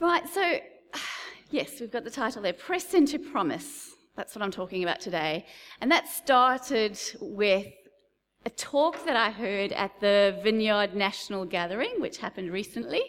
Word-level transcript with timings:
Right, 0.00 0.28
so 0.28 0.60
yes, 1.50 1.80
we've 1.80 1.90
got 1.90 2.04
the 2.04 2.10
title 2.10 2.40
there 2.40 2.52
Press 2.52 2.94
into 2.94 3.18
Promise. 3.18 3.96
That's 4.16 4.34
what 4.36 4.42
I'm 4.42 4.52
talking 4.52 4.84
about 4.84 5.00
today. 5.00 5.44
And 5.80 5.90
that 5.90 6.06
started 6.08 7.00
with 7.20 7.66
a 8.46 8.50
talk 8.50 9.04
that 9.06 9.16
I 9.16 9.30
heard 9.30 9.72
at 9.72 9.98
the 10.00 10.38
Vineyard 10.44 10.94
National 10.94 11.44
Gathering, 11.44 11.94
which 11.98 12.18
happened 12.18 12.52
recently. 12.52 13.02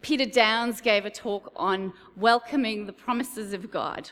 Peter 0.00 0.24
Downs 0.24 0.80
gave 0.80 1.04
a 1.04 1.10
talk 1.10 1.52
on 1.56 1.92
welcoming 2.16 2.86
the 2.86 2.92
promises 2.94 3.52
of 3.52 3.70
God. 3.70 4.10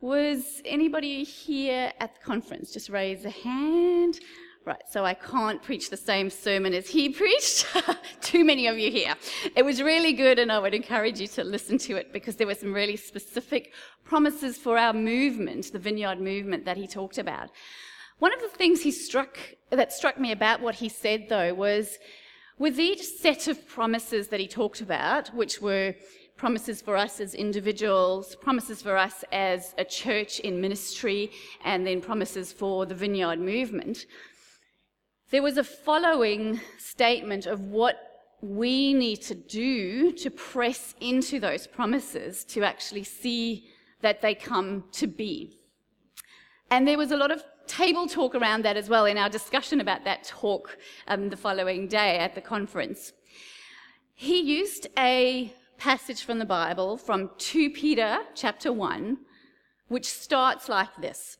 Was 0.00 0.62
anybody 0.64 1.22
here 1.22 1.92
at 2.00 2.14
the 2.14 2.20
conference? 2.24 2.72
Just 2.72 2.88
raise 2.88 3.26
a 3.26 3.30
hand. 3.30 4.20
Right, 4.64 4.82
so 4.88 5.04
I 5.04 5.14
can't 5.14 5.60
preach 5.60 5.90
the 5.90 5.96
same 5.96 6.30
sermon 6.30 6.72
as 6.72 6.88
he 6.88 7.08
preached. 7.22 7.66
Too 8.20 8.44
many 8.44 8.68
of 8.68 8.78
you 8.78 8.92
here. 8.92 9.16
It 9.56 9.64
was 9.64 9.82
really 9.82 10.12
good, 10.12 10.38
and 10.38 10.52
I 10.52 10.60
would 10.60 10.72
encourage 10.74 11.20
you 11.20 11.26
to 11.28 11.42
listen 11.42 11.78
to 11.78 11.96
it 11.96 12.12
because 12.12 12.36
there 12.36 12.46
were 12.46 12.54
some 12.54 12.72
really 12.72 12.96
specific 12.96 13.72
promises 14.04 14.56
for 14.56 14.78
our 14.78 14.92
movement, 14.92 15.72
the 15.72 15.80
vineyard 15.80 16.20
movement 16.20 16.64
that 16.64 16.76
he 16.76 16.86
talked 16.86 17.18
about. 17.18 17.50
One 18.20 18.32
of 18.32 18.40
the 18.40 18.56
things 18.56 18.82
he 18.82 18.92
struck, 18.92 19.36
that 19.70 19.92
struck 19.92 20.16
me 20.20 20.30
about 20.30 20.60
what 20.60 20.76
he 20.76 20.88
said, 20.88 21.28
though, 21.28 21.54
was 21.54 21.98
with 22.56 22.78
each 22.78 23.02
set 23.02 23.48
of 23.48 23.66
promises 23.66 24.28
that 24.28 24.38
he 24.38 24.46
talked 24.46 24.80
about, 24.80 25.34
which 25.34 25.60
were 25.60 25.96
promises 26.36 26.80
for 26.80 26.96
us 26.96 27.18
as 27.18 27.34
individuals, 27.34 28.36
promises 28.36 28.80
for 28.80 28.96
us 28.96 29.24
as 29.32 29.74
a 29.78 29.84
church 29.84 30.38
in 30.40 30.60
ministry, 30.60 31.32
and 31.64 31.84
then 31.84 32.00
promises 32.00 32.52
for 32.52 32.86
the 32.86 32.94
vineyard 32.94 33.40
movement 33.40 34.06
there 35.32 35.42
was 35.42 35.56
a 35.56 35.64
following 35.64 36.60
statement 36.76 37.46
of 37.46 37.60
what 37.62 37.96
we 38.42 38.92
need 38.92 39.22
to 39.22 39.34
do 39.34 40.12
to 40.12 40.30
press 40.30 40.94
into 41.00 41.40
those 41.40 41.66
promises 41.66 42.44
to 42.44 42.62
actually 42.62 43.02
see 43.02 43.66
that 44.02 44.20
they 44.20 44.34
come 44.34 44.84
to 44.92 45.06
be. 45.06 45.56
And 46.70 46.86
there 46.86 46.98
was 46.98 47.12
a 47.12 47.16
lot 47.16 47.30
of 47.30 47.42
table 47.66 48.06
talk 48.06 48.34
around 48.34 48.62
that 48.66 48.76
as 48.76 48.90
well 48.90 49.06
in 49.06 49.16
our 49.16 49.30
discussion 49.30 49.80
about 49.80 50.04
that 50.04 50.24
talk 50.24 50.76
um, 51.08 51.30
the 51.30 51.36
following 51.36 51.88
day 51.88 52.18
at 52.18 52.34
the 52.34 52.42
conference. 52.42 53.14
He 54.14 54.38
used 54.38 54.86
a 54.98 55.54
passage 55.78 56.24
from 56.24 56.40
the 56.40 56.44
Bible 56.44 56.98
from 56.98 57.30
2 57.38 57.70
Peter 57.70 58.18
chapter 58.34 58.70
1, 58.70 59.16
which 59.88 60.06
starts 60.06 60.68
like 60.68 60.94
this 61.00 61.38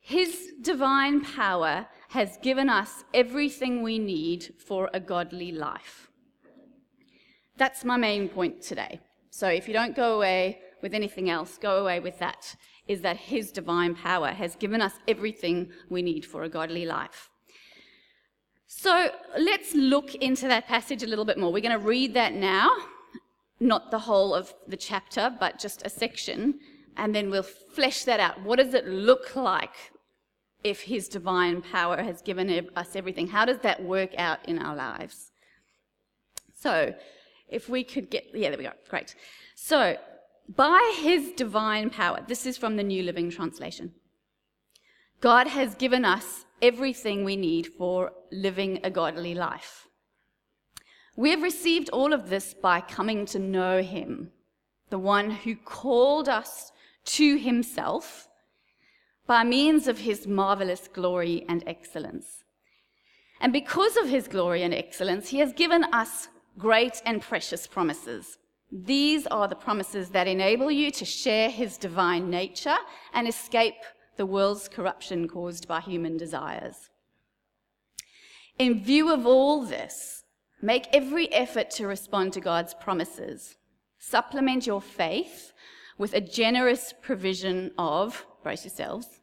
His 0.00 0.52
divine 0.62 1.20
power 1.20 1.88
has 2.08 2.38
given 2.38 2.68
us 2.68 3.04
everything 3.12 3.82
we 3.82 3.98
need 3.98 4.54
for 4.58 4.90
a 4.94 5.00
godly 5.00 5.52
life. 5.52 6.10
That's 7.56 7.84
my 7.84 7.96
main 7.96 8.28
point 8.28 8.62
today. 8.62 9.00
So 9.30 9.48
if 9.48 9.68
you 9.68 9.74
don't 9.74 9.94
go 9.94 10.16
away 10.16 10.60
with 10.82 10.94
anything 10.94 11.28
else, 11.28 11.58
go 11.58 11.78
away 11.78 12.00
with 12.00 12.18
that 12.18 12.56
is 12.86 13.02
that 13.02 13.16
His 13.16 13.52
divine 13.52 13.94
power 13.94 14.28
has 14.28 14.56
given 14.56 14.80
us 14.80 14.94
everything 15.06 15.70
we 15.90 16.00
need 16.00 16.24
for 16.24 16.42
a 16.42 16.48
godly 16.48 16.86
life. 16.86 17.28
So 18.66 19.10
let's 19.38 19.74
look 19.74 20.14
into 20.14 20.48
that 20.48 20.66
passage 20.66 21.02
a 21.02 21.06
little 21.06 21.24
bit 21.24 21.38
more. 21.38 21.52
We're 21.52 21.62
going 21.62 21.78
to 21.78 21.86
read 21.86 22.14
that 22.14 22.32
now, 22.32 22.70
not 23.60 23.90
the 23.90 23.98
whole 23.98 24.34
of 24.34 24.54
the 24.66 24.76
chapter, 24.76 25.34
but 25.38 25.58
just 25.58 25.84
a 25.84 25.90
section, 25.90 26.60
and 26.96 27.14
then 27.14 27.30
we'll 27.30 27.42
flesh 27.42 28.04
that 28.04 28.20
out. 28.20 28.42
What 28.42 28.58
does 28.58 28.74
it 28.74 28.86
look 28.86 29.36
like 29.36 29.74
if 30.64 30.82
His 30.82 31.08
divine 31.08 31.62
power 31.62 32.02
has 32.02 32.22
given 32.22 32.68
us 32.76 32.96
everything? 32.96 33.28
How 33.28 33.44
does 33.44 33.58
that 33.58 33.82
work 33.82 34.10
out 34.18 34.40
in 34.48 34.58
our 34.58 34.74
lives? 34.74 35.30
So, 36.54 36.94
if 37.48 37.68
we 37.68 37.84
could 37.84 38.10
get, 38.10 38.26
yeah, 38.34 38.50
there 38.50 38.58
we 38.58 38.64
go, 38.64 38.72
great. 38.88 39.14
So, 39.54 39.96
by 40.54 40.98
His 41.00 41.32
divine 41.32 41.90
power, 41.90 42.20
this 42.26 42.46
is 42.46 42.56
from 42.56 42.76
the 42.76 42.82
New 42.82 43.02
Living 43.02 43.30
Translation, 43.30 43.92
God 45.20 45.48
has 45.48 45.74
given 45.74 46.04
us 46.04 46.44
everything 46.62 47.24
we 47.24 47.36
need 47.36 47.66
for 47.66 48.12
living 48.30 48.80
a 48.84 48.90
godly 48.90 49.34
life. 49.34 49.88
We 51.16 51.30
have 51.30 51.42
received 51.42 51.90
all 51.90 52.12
of 52.12 52.30
this 52.30 52.54
by 52.54 52.80
coming 52.80 53.26
to 53.26 53.38
know 53.38 53.82
Him, 53.82 54.30
the 54.90 54.98
one 54.98 55.30
who 55.30 55.56
called 55.56 56.28
us 56.28 56.70
to 57.04 57.36
Himself 57.36 58.27
by 59.28 59.44
means 59.44 59.86
of 59.86 59.98
his 59.98 60.26
marvelous 60.26 60.88
glory 60.92 61.44
and 61.48 61.62
excellence. 61.66 62.42
And 63.40 63.52
because 63.52 63.96
of 63.98 64.08
his 64.08 64.26
glory 64.26 64.62
and 64.62 64.74
excellence, 64.74 65.28
he 65.28 65.38
has 65.38 65.52
given 65.52 65.84
us 65.92 66.28
great 66.58 67.00
and 67.04 67.20
precious 67.20 67.66
promises. 67.66 68.38
These 68.72 69.26
are 69.26 69.46
the 69.46 69.54
promises 69.54 70.08
that 70.10 70.26
enable 70.26 70.70
you 70.70 70.90
to 70.92 71.04
share 71.04 71.50
his 71.50 71.76
divine 71.76 72.30
nature 72.30 72.78
and 73.12 73.28
escape 73.28 73.76
the 74.16 74.26
world's 74.26 74.66
corruption 74.66 75.28
caused 75.28 75.68
by 75.68 75.80
human 75.80 76.16
desires. 76.16 76.88
In 78.58 78.82
view 78.82 79.12
of 79.12 79.26
all 79.26 79.62
this, 79.62 80.24
make 80.60 80.88
every 80.92 81.30
effort 81.32 81.70
to 81.72 81.86
respond 81.86 82.32
to 82.32 82.40
God's 82.40 82.74
promises. 82.74 83.56
Supplement 83.98 84.66
your 84.66 84.80
faith 84.80 85.52
with 85.98 86.14
a 86.14 86.20
generous 86.20 86.94
provision 87.02 87.72
of, 87.78 88.26
brace 88.42 88.64
yourselves, 88.64 89.17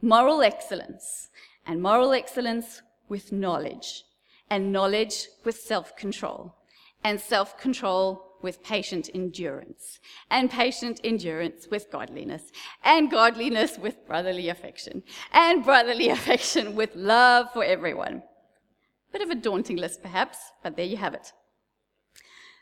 moral 0.00 0.42
excellence, 0.42 1.28
and 1.66 1.82
moral 1.82 2.12
excellence 2.12 2.82
with 3.08 3.32
knowledge, 3.32 4.04
and 4.50 4.72
knowledge 4.72 5.28
with 5.44 5.56
self 5.58 5.96
control, 5.96 6.54
and 7.04 7.20
self 7.20 7.58
control 7.58 8.24
with 8.40 8.62
patient 8.62 9.10
endurance, 9.14 9.98
and 10.30 10.50
patient 10.50 11.00
endurance 11.02 11.66
with 11.70 11.90
godliness, 11.90 12.52
and 12.84 13.10
godliness 13.10 13.78
with 13.78 14.06
brotherly 14.06 14.48
affection, 14.48 15.02
and 15.32 15.64
brotherly 15.64 16.08
affection 16.18 16.74
with 16.76 16.94
love 16.94 17.52
for 17.52 17.64
everyone. 17.64 18.22
Bit 19.12 19.22
of 19.22 19.30
a 19.30 19.34
daunting 19.34 19.76
list, 19.76 20.02
perhaps, 20.02 20.38
but 20.62 20.76
there 20.76 20.84
you 20.84 20.96
have 20.96 21.14
it. 21.14 21.32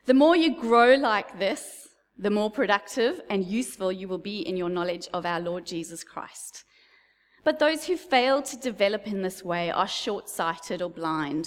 The 0.07 0.15
more 0.15 0.37
you 0.37 0.59
grow 0.59 0.95
like 0.95 1.39
this, 1.39 1.89
the 2.17 2.31
more 2.31 2.51
productive 2.51 3.21
and 3.29 3.45
useful 3.45 3.93
you 3.93 4.09
will 4.09 4.19
be 4.19 4.41
in 4.41 4.57
your 4.57 4.69
knowledge 4.69 5.09
of 5.13 5.27
our 5.27 5.41
Lord 5.41 5.67
Jesus 5.67 6.03
Christ. 6.05 6.65
But 7.47 7.61
those 7.61 7.85
who 7.85 7.97
fail 7.97 8.43
to 8.43 8.57
develop 8.57 9.07
in 9.07 9.23
this 9.23 9.45
way 9.45 9.71
are 9.71 9.87
short 9.87 10.29
sighted 10.29 10.83
or 10.83 10.91
blind, 10.91 11.47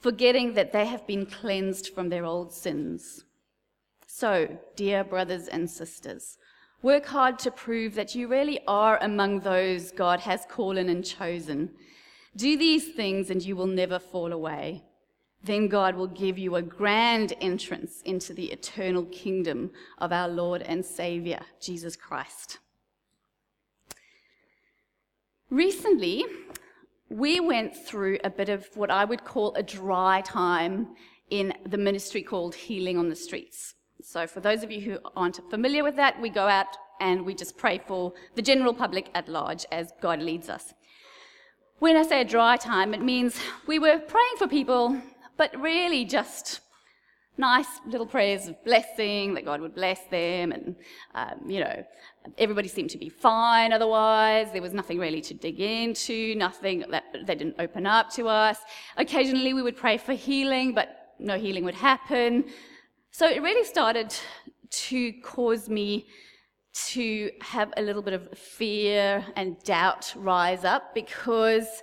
forgetting 0.00 0.54
that 0.54 0.72
they 0.72 0.86
have 0.86 1.06
been 1.06 1.26
cleansed 1.26 1.94
from 1.94 2.08
their 2.08 2.24
old 2.24 2.50
sins. 2.50 3.26
So, 4.06 4.56
dear 4.74 5.04
brothers 5.04 5.46
and 5.48 5.68
sisters, 5.68 6.38
work 6.80 7.04
hard 7.04 7.38
to 7.40 7.50
prove 7.50 7.94
that 7.94 8.14
you 8.14 8.26
really 8.26 8.60
are 8.66 8.96
among 9.02 9.40
those 9.40 9.92
God 9.92 10.20
has 10.20 10.46
called 10.48 10.78
and 10.78 11.04
chosen. 11.04 11.72
Do 12.34 12.56
these 12.56 12.94
things 12.94 13.28
and 13.28 13.44
you 13.44 13.54
will 13.54 13.66
never 13.66 13.98
fall 13.98 14.32
away. 14.32 14.84
Then 15.42 15.68
God 15.68 15.94
will 15.94 16.06
give 16.06 16.38
you 16.38 16.56
a 16.56 16.62
grand 16.62 17.34
entrance 17.42 18.00
into 18.06 18.32
the 18.32 18.50
eternal 18.50 19.04
kingdom 19.04 19.72
of 19.98 20.10
our 20.10 20.28
Lord 20.28 20.62
and 20.62 20.82
Savior, 20.82 21.42
Jesus 21.60 21.96
Christ. 21.96 22.60
Recently, 25.54 26.24
we 27.10 27.38
went 27.38 27.76
through 27.76 28.18
a 28.24 28.28
bit 28.28 28.48
of 28.48 28.66
what 28.74 28.90
I 28.90 29.04
would 29.04 29.24
call 29.24 29.54
a 29.54 29.62
dry 29.62 30.20
time 30.22 30.96
in 31.30 31.54
the 31.64 31.78
ministry 31.78 32.24
called 32.24 32.56
Healing 32.56 32.98
on 32.98 33.08
the 33.08 33.14
Streets. 33.14 33.74
So, 34.02 34.26
for 34.26 34.40
those 34.40 34.64
of 34.64 34.72
you 34.72 34.80
who 34.80 34.98
aren't 35.14 35.38
familiar 35.50 35.84
with 35.84 35.94
that, 35.94 36.20
we 36.20 36.28
go 36.28 36.48
out 36.48 36.76
and 37.00 37.24
we 37.24 37.36
just 37.36 37.56
pray 37.56 37.80
for 37.86 38.12
the 38.34 38.42
general 38.42 38.74
public 38.74 39.10
at 39.14 39.28
large 39.28 39.64
as 39.70 39.92
God 40.02 40.20
leads 40.20 40.48
us. 40.48 40.74
When 41.78 41.96
I 41.96 42.02
say 42.02 42.22
a 42.22 42.24
dry 42.24 42.56
time, 42.56 42.92
it 42.92 43.00
means 43.00 43.38
we 43.68 43.78
were 43.78 44.00
praying 44.00 44.36
for 44.38 44.48
people, 44.48 45.00
but 45.36 45.56
really 45.56 46.04
just 46.04 46.62
nice 47.36 47.66
little 47.86 48.06
prayers 48.06 48.46
of 48.46 48.62
blessing, 48.64 49.34
that 49.34 49.44
God 49.44 49.60
would 49.60 49.74
bless 49.74 50.00
them, 50.06 50.52
and, 50.52 50.76
um, 51.14 51.40
you 51.48 51.60
know, 51.60 51.84
everybody 52.38 52.68
seemed 52.68 52.90
to 52.90 52.98
be 52.98 53.08
fine 53.08 53.72
otherwise. 53.72 54.52
There 54.52 54.62
was 54.62 54.72
nothing 54.72 54.98
really 54.98 55.20
to 55.22 55.34
dig 55.34 55.60
into, 55.60 56.34
nothing 56.36 56.84
that 56.90 57.04
they 57.26 57.34
didn't 57.34 57.56
open 57.58 57.86
up 57.86 58.10
to 58.12 58.28
us. 58.28 58.58
Occasionally 58.96 59.52
we 59.52 59.62
would 59.62 59.76
pray 59.76 59.98
for 59.98 60.12
healing, 60.12 60.74
but 60.74 61.14
no 61.18 61.38
healing 61.38 61.64
would 61.64 61.74
happen. 61.74 62.44
So 63.10 63.28
it 63.28 63.42
really 63.42 63.64
started 63.64 64.14
to 64.70 65.12
cause 65.22 65.68
me 65.68 66.06
to 66.74 67.30
have 67.40 67.72
a 67.76 67.82
little 67.82 68.02
bit 68.02 68.14
of 68.14 68.36
fear 68.36 69.24
and 69.36 69.62
doubt 69.62 70.12
rise 70.16 70.64
up 70.64 70.94
because 70.94 71.82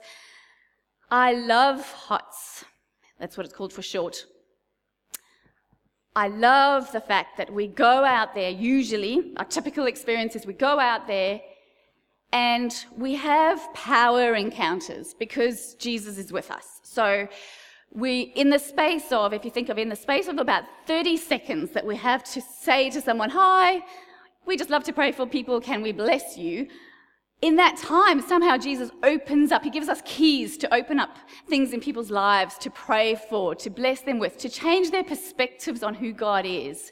I 1.10 1.34
love 1.34 1.80
HOTS. 1.94 2.66
That's 3.20 3.38
what 3.38 3.46
it's 3.46 3.56
called 3.56 3.72
for 3.72 3.82
short. 3.82 4.26
I 6.16 6.28
love 6.28 6.92
the 6.92 7.00
fact 7.00 7.38
that 7.38 7.54
we 7.54 7.68
go 7.68 8.04
out 8.04 8.34
there, 8.34 8.50
usually, 8.50 9.34
our 9.38 9.46
typical 9.46 9.86
experience 9.86 10.36
is 10.36 10.46
we 10.46 10.54
go 10.54 10.78
out 10.78 11.08
there 11.08 11.40
and 12.34 12.86
we 12.98 13.16
have 13.16 13.74
power 13.74 14.36
encounters 14.36 15.14
because 15.14 15.76
Jesus 15.76 16.18
is 16.18 16.34
with 16.34 16.52
us. 16.52 16.82
So 16.84 17.28
we, 17.94 18.22
in 18.36 18.50
the 18.50 18.60
space 18.60 19.12
of, 19.12 19.34
if 19.34 19.46
you 19.46 19.52
think 19.52 19.70
of 19.70 19.78
in 19.78 19.88
the 19.88 19.96
space 19.96 20.28
of 20.28 20.38
about 20.38 20.64
30 20.86 21.16
seconds 21.16 21.72
that 21.72 21.86
we 21.86 21.96
have 21.96 22.24
to 22.26 22.42
say 22.42 22.90
to 22.90 23.00
someone, 23.00 23.30
Hi, 23.30 23.82
we 24.46 24.58
just 24.58 24.70
love 24.70 24.84
to 24.86 24.94
pray 24.94 25.14
for 25.14 25.26
people, 25.26 25.62
can 25.62 25.82
we 25.82 25.94
bless 25.94 26.38
you? 26.38 26.68
In 27.42 27.56
that 27.56 27.76
time, 27.78 28.22
somehow 28.22 28.56
Jesus 28.56 28.92
opens 29.02 29.52
up, 29.52 29.64
he 29.64 29.72
gives 29.72 29.90
us 29.90 30.04
keys 30.06 30.58
to 30.58 30.72
open 30.72 31.00
up 31.00 31.18
things 31.50 31.74
in 31.74 31.80
people's 31.80 32.12
lives 32.12 32.56
to 32.60 32.70
pray 32.70 33.16
for, 33.16 33.56
to 33.56 33.70
bless 33.72 34.02
them 34.02 34.20
with, 34.20 34.38
to 34.38 34.50
change 34.50 34.92
their 34.92 35.04
perspectives 35.04 35.82
on 35.82 35.96
who 35.96 36.14
God 36.14 36.46
is. 36.46 36.92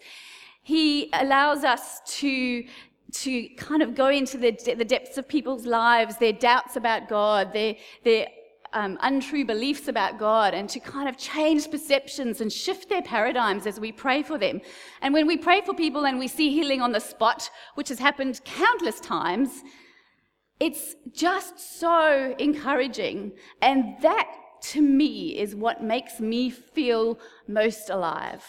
He 0.63 1.11
allows 1.13 1.63
us 1.63 2.01
to, 2.17 2.63
to 3.11 3.49
kind 3.57 3.83
of 3.83 3.93
go 3.93 4.07
into 4.07 4.39
the, 4.39 4.51
the 4.75 4.85
depths 4.85 5.19
of 5.19 5.27
people's 5.27 5.67
lives, 5.67 6.17
their 6.17 6.33
doubts 6.33 6.75
about 6.75 7.07
God, 7.07 7.53
their, 7.53 7.75
their 8.03 8.27
um, 8.73 8.97
untrue 9.01 9.45
beliefs 9.45 9.87
about 9.87 10.17
God 10.17 10.55
and 10.55 10.67
to 10.69 10.79
kind 10.79 11.07
of 11.07 11.15
change 11.17 11.69
perceptions 11.69 12.41
and 12.41 12.51
shift 12.51 12.89
their 12.89 13.01
paradigms 13.03 13.67
as 13.67 13.79
we 13.79 13.91
pray 13.91 14.23
for 14.23 14.39
them. 14.39 14.61
And 15.01 15.13
when 15.13 15.27
we 15.27 15.37
pray 15.37 15.61
for 15.61 15.75
people 15.75 16.05
and 16.07 16.17
we 16.17 16.27
see 16.27 16.51
healing 16.51 16.81
on 16.81 16.91
the 16.91 16.99
spot, 16.99 17.51
which 17.75 17.89
has 17.89 17.99
happened 17.99 18.41
countless 18.45 18.99
times, 18.99 19.63
it's 20.59 20.95
just 21.11 21.79
so 21.79 22.35
encouraging. 22.37 23.31
And 23.61 23.95
that 24.01 24.29
to 24.61 24.81
me 24.81 25.37
is 25.37 25.55
what 25.55 25.83
makes 25.83 26.19
me 26.19 26.49
feel 26.49 27.17
most 27.47 27.89
alive 27.89 28.43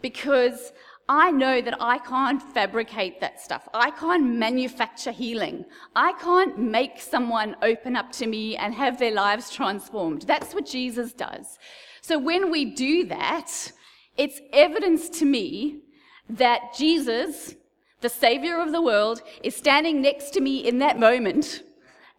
because 0.00 0.72
I 1.08 1.32
know 1.32 1.60
that 1.60 1.76
I 1.80 1.98
can't 1.98 2.40
fabricate 2.40 3.20
that 3.20 3.40
stuff. 3.40 3.68
I 3.74 3.90
can't 3.90 4.24
manufacture 4.24 5.10
healing. 5.10 5.64
I 5.96 6.12
can't 6.12 6.56
make 6.56 7.00
someone 7.00 7.56
open 7.62 7.96
up 7.96 8.12
to 8.12 8.28
me 8.28 8.56
and 8.56 8.72
have 8.74 8.98
their 8.98 9.12
lives 9.12 9.50
transformed. 9.50 10.22
That's 10.22 10.54
what 10.54 10.66
Jesus 10.66 11.12
does. 11.12 11.58
So 12.00 12.16
when 12.16 12.50
we 12.50 12.64
do 12.64 13.06
that, 13.06 13.72
it's 14.16 14.40
evidence 14.52 15.08
to 15.18 15.24
me 15.24 15.82
that 16.28 16.74
Jesus, 16.76 17.56
the 18.00 18.08
Savior 18.08 18.60
of 18.60 18.72
the 18.72 18.82
world, 18.82 19.22
is 19.42 19.54
standing 19.54 20.00
next 20.00 20.30
to 20.30 20.40
me 20.40 20.58
in 20.58 20.78
that 20.78 20.98
moment, 20.98 21.62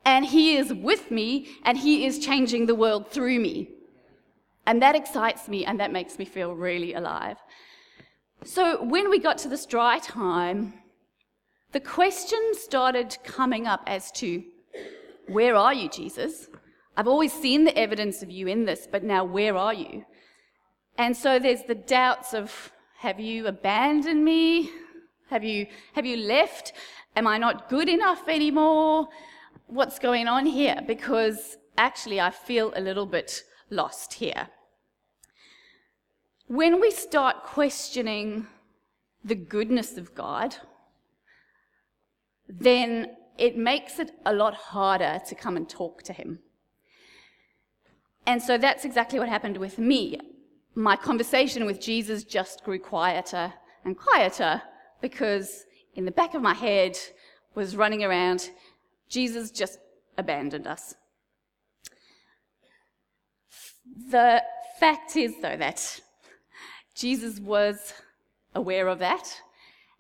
and 0.06 0.25
He 0.25 0.56
is 0.56 0.74
with 0.74 1.12
me, 1.12 1.48
and 1.63 1.78
He 1.78 2.06
is 2.06 2.19
changing 2.19 2.66
the 2.66 2.75
world 2.75 3.10
through 3.10 3.39
me. 3.39 3.69
And 4.66 4.81
that 4.81 4.95
excites 4.95 5.48
me, 5.48 5.66
and 5.66 5.80
that 5.80 5.92
makes 5.92 6.19
me 6.19 6.25
feel 6.25 6.54
really 6.54 6.94
alive. 6.94 7.38
So 8.44 8.83
when 8.83 9.10
we 9.10 9.19
got 9.19 9.38
to 9.39 9.50
this 9.50 9.66
dry 9.66 10.00
time, 10.00 10.74
the 11.72 11.80
question 11.80 12.39
started 12.54 13.18
coming 13.24 13.68
up 13.68 13.84
as 13.88 14.12
to 14.13 14.44
where 15.27 15.56
are 15.56 15.74
you, 15.74 15.89
Jesus? 15.89 16.48
I've 16.98 17.07
always 17.07 17.31
seen 17.31 17.63
the 17.63 17.77
evidence 17.77 18.22
of 18.22 18.30
you 18.30 18.48
in 18.48 18.66
this, 18.66 18.88
but 18.92 19.04
now 19.04 19.24
where 19.24 19.56
are 19.56 19.74
you? 19.74 20.06
And 20.98 21.16
so 21.16 21.39
there's 21.39 21.63
the 21.63 21.75
doubts 21.75 22.34
of 22.34 22.72
have 22.98 23.19
you 23.19 23.48
abandoned 23.48 24.24
me? 24.24 24.69
Have 25.31 25.45
you, 25.45 25.66
have 25.94 26.06
you 26.06 26.18
left? 26.18 26.74
Am 27.16 27.25
I 27.25 27.38
not 27.38 27.69
good 27.69 27.88
enough 27.88 28.28
anymore? 28.28 29.07
What's 29.68 29.98
going 29.98 30.28
on 30.28 30.45
here? 30.45 30.81
Because 30.86 31.56
actually, 31.78 32.19
I 32.19 32.31
feel 32.31 32.74
a 32.75 32.81
little 32.81 33.06
bit 33.06 33.44
lost 33.69 34.16
here. 34.16 34.50
When 36.48 36.81
we 36.81 36.92
start 36.92 37.44
questioning 37.45 38.48
the 39.24 39.36
goodness 39.36 39.98
of 39.98 40.13
God, 40.13 40.57
then 42.50 43.16
it 43.38 43.56
makes 43.56 44.00
it 44.00 44.12
a 44.25 44.34
lot 44.34 44.54
harder 44.54 45.22
to 45.30 45.34
come 45.34 45.56
and 45.56 45.69
talk 45.69 46.04
to 46.04 46.12
Him. 46.12 46.39
And 48.27 48.42
so 48.42 48.57
that's 48.57 48.84
exactly 48.84 49.18
what 49.18 49.30
happened 49.30 49.56
with 49.56 49.80
me. 49.80 50.19
My 50.75 50.98
conversation 50.98 51.66
with 51.66 51.80
Jesus 51.80 52.25
just 52.25 52.66
grew 52.66 52.80
quieter 52.80 53.54
and 53.86 53.98
quieter 53.98 54.63
because 55.01 55.65
in 55.95 56.06
the 56.06 56.12
back 56.12 56.33
of 56.33 56.42
my 56.42 56.53
head 56.53 56.98
was 57.56 57.75
running 57.75 58.03
around, 58.03 58.50
Jesus 59.09 59.51
just 59.51 59.80
abandoned 60.18 60.68
us. 60.68 60.95
The 64.09 64.42
fact 64.80 65.15
is, 65.15 65.33
though, 65.42 65.57
that 65.57 66.00
Jesus 66.95 67.39
was 67.39 67.94
aware 68.56 68.88
of 68.88 69.00
that, 69.00 69.42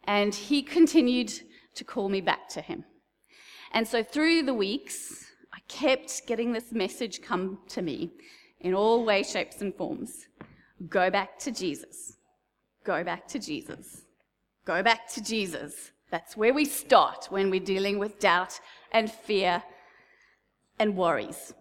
and 0.05 0.33
he 0.33 0.61
continued 0.61 1.31
to 1.75 1.83
call 1.83 2.09
me 2.09 2.21
back 2.21 2.47
to 2.49 2.61
him. 2.61 2.85
And 3.73 3.87
so 3.87 4.03
through 4.03 4.43
the 4.43 4.53
weeks, 4.53 5.25
I 5.53 5.59
kept 5.67 6.27
getting 6.27 6.51
this 6.51 6.71
message 6.71 7.21
come 7.21 7.59
to 7.69 7.81
me 7.81 8.11
in 8.59 8.73
all 8.73 9.05
ways, 9.05 9.31
shapes, 9.31 9.61
and 9.61 9.73
forms 9.75 10.27
go 10.89 11.09
back 11.09 11.37
to 11.39 11.51
Jesus. 11.51 12.17
Go 12.83 13.03
back 13.03 13.27
to 13.29 13.39
Jesus. 13.39 14.00
Go 14.65 14.83
back 14.83 15.07
to 15.13 15.23
Jesus. 15.23 15.91
That's 16.11 16.37
where 16.37 16.53
we 16.53 16.65
start 16.65 17.27
when 17.29 17.49
we're 17.49 17.59
dealing 17.59 17.97
with 17.97 18.19
doubt 18.19 18.59
and 18.91 19.11
fear 19.11 19.63
and 20.77 20.95
worries. 20.95 21.53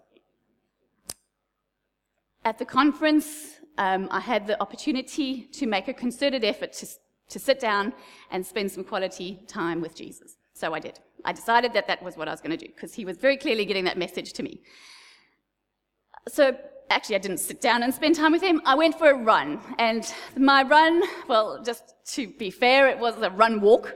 At 2.43 2.57
the 2.57 2.65
conference, 2.65 3.59
um, 3.77 4.07
I 4.11 4.19
had 4.19 4.45
the 4.47 4.61
opportunity 4.61 5.43
to 5.53 5.65
make 5.65 5.87
a 5.87 5.93
concerted 5.93 6.43
effort 6.43 6.73
to, 6.73 6.87
to 7.29 7.39
sit 7.39 7.59
down 7.59 7.93
and 8.29 8.45
spend 8.45 8.71
some 8.71 8.83
quality 8.83 9.43
time 9.47 9.81
with 9.81 9.95
Jesus. 9.95 10.37
So 10.53 10.73
I 10.73 10.79
did. 10.79 10.99
I 11.23 11.33
decided 11.33 11.73
that 11.73 11.87
that 11.87 12.03
was 12.03 12.17
what 12.17 12.27
I 12.27 12.31
was 12.31 12.41
going 12.41 12.57
to 12.57 12.65
do 12.65 12.71
because 12.71 12.93
he 12.93 13.05
was 13.05 13.17
very 13.17 13.37
clearly 13.37 13.65
getting 13.65 13.85
that 13.85 13.97
message 13.97 14.33
to 14.33 14.43
me. 14.43 14.61
So 16.27 16.55
actually, 16.91 17.15
I 17.15 17.19
didn't 17.19 17.39
sit 17.39 17.61
down 17.61 17.83
and 17.83 17.93
spend 17.93 18.15
time 18.15 18.31
with 18.31 18.43
him. 18.43 18.61
I 18.65 18.75
went 18.75 18.99
for 18.99 19.09
a 19.09 19.15
run. 19.15 19.59
And 19.79 20.05
my 20.37 20.63
run, 20.63 21.01
well, 21.27 21.63
just 21.63 21.95
to 22.13 22.27
be 22.27 22.51
fair, 22.51 22.87
it 22.87 22.99
was 22.99 23.15
a 23.21 23.29
run 23.29 23.61
walk. 23.61 23.95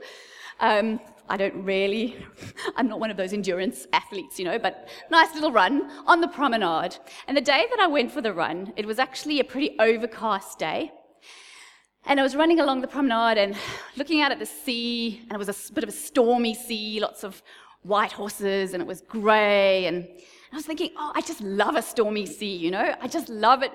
Um, 0.60 1.00
I 1.28 1.38
don't 1.38 1.64
really, 1.64 2.16
I'm 2.76 2.88
not 2.88 3.00
one 3.00 3.12
of 3.12 3.18
those 3.18 3.34
endurance 3.34 3.88
athletes, 3.94 4.40
you 4.40 4.46
know, 4.46 4.58
but 4.58 4.88
nice 5.12 5.34
little 5.34 5.52
run 5.52 5.92
on 6.08 6.22
the 6.22 6.28
promenade. 6.28 6.98
And 7.28 7.36
the 7.36 7.42
day 7.42 7.66
that 7.70 7.80
I 7.80 7.88
went 7.88 8.12
for 8.12 8.22
the 8.22 8.34
run, 8.34 8.74
it 8.78 8.86
was 8.86 9.00
actually 9.00 9.40
a 9.40 9.44
pretty 9.44 9.76
overcast 9.80 10.58
day. 10.60 10.92
And 12.06 12.20
I 12.20 12.24
was 12.24 12.36
running 12.36 12.60
along 12.60 12.82
the 12.82 12.88
promenade 12.88 13.40
and 13.40 13.58
looking 13.98 14.22
out 14.22 14.32
at 14.32 14.38
the 14.38 14.46
sea, 14.46 15.22
and 15.24 15.32
it 15.32 15.40
was 15.40 15.50
a 15.50 15.74
bit 15.74 15.84
of 15.84 15.90
a 15.90 15.94
stormy 15.94 16.54
sea, 16.54 17.00
lots 17.00 17.24
of 17.24 17.42
white 17.82 18.12
horses, 18.12 18.74
and 18.74 18.82
it 18.82 18.88
was 18.88 19.02
grey. 19.02 19.88
And 19.88 20.08
I 20.56 20.58
was 20.58 20.66
thinking, 20.66 20.92
oh, 20.98 21.12
I 21.14 21.20
just 21.20 21.42
love 21.42 21.76
a 21.76 21.82
stormy 21.82 22.26
sea, 22.26 22.56
you 22.56 22.72
know? 22.72 22.96
I 23.02 23.10
just 23.10 23.28
love 23.28 23.62
it 23.62 23.74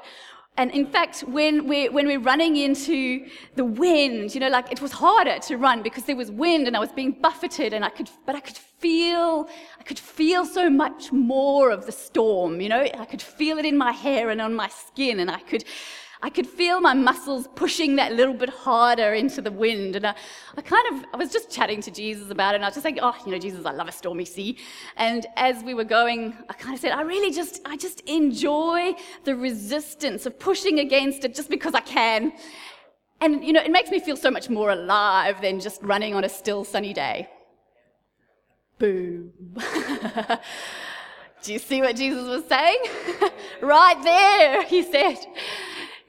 and 0.57 0.71
in 0.73 0.85
fact, 0.87 1.21
when 1.21 1.67
we're, 1.69 1.91
when 1.91 2.07
we're 2.07 2.21
running 2.21 2.57
into 2.57 3.27
the 3.55 3.65
wind, 3.65 4.35
you 4.35 4.41
know, 4.41 4.49
like 4.49 4.71
it 4.71 4.83
was 4.83 4.93
harder 4.93 5.39
to 5.39 5.57
run 5.57 5.83
because 5.83 6.05
there 6.05 6.17
was 6.17 6.31
wind 6.31 6.67
and 6.67 6.77
I 6.77 6.81
was 6.81 6.93
being 6.93 7.13
buffeted 7.13 7.73
and 7.73 7.85
I 7.85 7.89
could, 7.89 8.11
but 8.27 8.35
I 8.35 8.41
could 8.41 8.59
feel, 8.59 9.49
I 9.79 9.83
could 9.85 9.99
feel 9.99 10.45
so 10.45 10.69
much 10.69 11.13
more 11.13 11.71
of 11.71 11.87
the 11.87 11.93
storm, 11.93 12.61
you 12.61 12.69
know, 12.69 12.83
I 12.83 13.05
could 13.07 13.23
feel 13.23 13.57
it 13.59 13.65
in 13.65 13.79
my 13.79 13.93
hair 13.93 14.29
and 14.29 14.41
on 14.41 14.55
my 14.55 14.69
skin 14.69 15.21
and 15.21 15.31
I 15.31 15.41
could, 15.41 15.65
I 16.23 16.29
could 16.29 16.47
feel 16.47 16.81
my 16.81 16.93
muscles 16.93 17.49
pushing 17.55 17.97
that 17.97 18.13
little 18.13 18.35
bit 18.35 18.51
harder 18.51 19.15
into 19.15 19.41
the 19.41 19.51
wind. 19.51 19.97
And 19.97 20.07
I, 20.07 20.15
I, 20.57 20.61
kind 20.61 20.85
of, 20.93 21.05
I 21.15 21.17
was 21.17 21.33
just 21.33 21.51
chatting 21.51 21.81
to 21.83 21.91
Jesus 21.91 22.31
about 22.31 22.55
it. 22.55 22.57
And 22.57 22.65
I 22.65 22.69
was 22.69 22.75
just 22.75 22.85
like, 22.85 22.99
oh, 23.01 23.17
you 23.25 23.33
know, 23.33 23.39
Jesus, 23.39 23.65
I 23.65 23.73
love 23.73 23.89
a 23.89 23.93
stormy 23.93 24.27
sea. 24.27 24.59
And 24.97 25.27
as 25.37 25.63
we 25.65 25.73
were 25.73 25.85
going, 25.85 26.37
I 26.51 26.53
kind 26.53 26.75
of 26.75 26.81
said, 26.81 26.93
I 26.93 27.03
really 27.03 27.33
just, 27.33 27.63
I 27.65 27.77
just 27.77 28.01
enjoy 28.01 28.95
the 29.25 29.35
resistance 29.35 30.27
of 30.27 30.39
pushing 30.39 30.79
against 30.81 31.25
it 31.25 31.35
just 31.35 31.49
because 31.49 31.75
I 31.75 31.81
can. 31.81 32.33
And, 33.23 33.43
you 33.43 33.55
know, 33.55 33.63
it 33.63 33.71
makes 33.71 33.91
me 33.91 33.99
feel 33.99 34.17
so 34.17 34.31
much 34.31 34.51
more 34.51 34.71
alive 34.71 35.41
than 35.41 35.59
just 35.59 35.83
running 35.83 36.15
on 36.15 36.25
a 36.25 36.29
still 36.29 36.65
sunny 36.65 36.93
day. 36.93 37.29
Boom. 38.79 39.33
Do 41.43 41.55
you 41.55 41.59
see 41.59 41.81
what 41.81 41.97
Jesus 41.97 42.29
was 42.29 42.45
saying? 42.45 42.79
right 43.63 44.03
there, 44.03 44.65
he 44.65 44.83
said. 44.83 45.17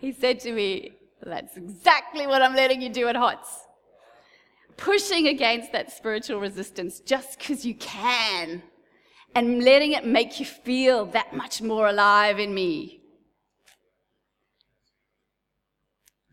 He 0.01 0.11
said 0.11 0.39
to 0.41 0.51
me, 0.51 0.93
That's 1.21 1.55
exactly 1.55 2.25
what 2.25 2.41
I'm 2.41 2.55
letting 2.55 2.81
you 2.81 2.89
do 2.89 3.07
at 3.07 3.15
HOTS. 3.15 3.67
Pushing 4.75 5.27
against 5.27 5.71
that 5.73 5.91
spiritual 5.91 6.39
resistance 6.39 6.99
just 7.01 7.37
because 7.37 7.63
you 7.63 7.75
can 7.75 8.63
and 9.35 9.63
letting 9.63 9.91
it 9.91 10.03
make 10.03 10.39
you 10.39 10.45
feel 10.45 11.05
that 11.05 11.35
much 11.35 11.61
more 11.61 11.87
alive 11.87 12.39
in 12.39 12.51
me. 12.51 13.01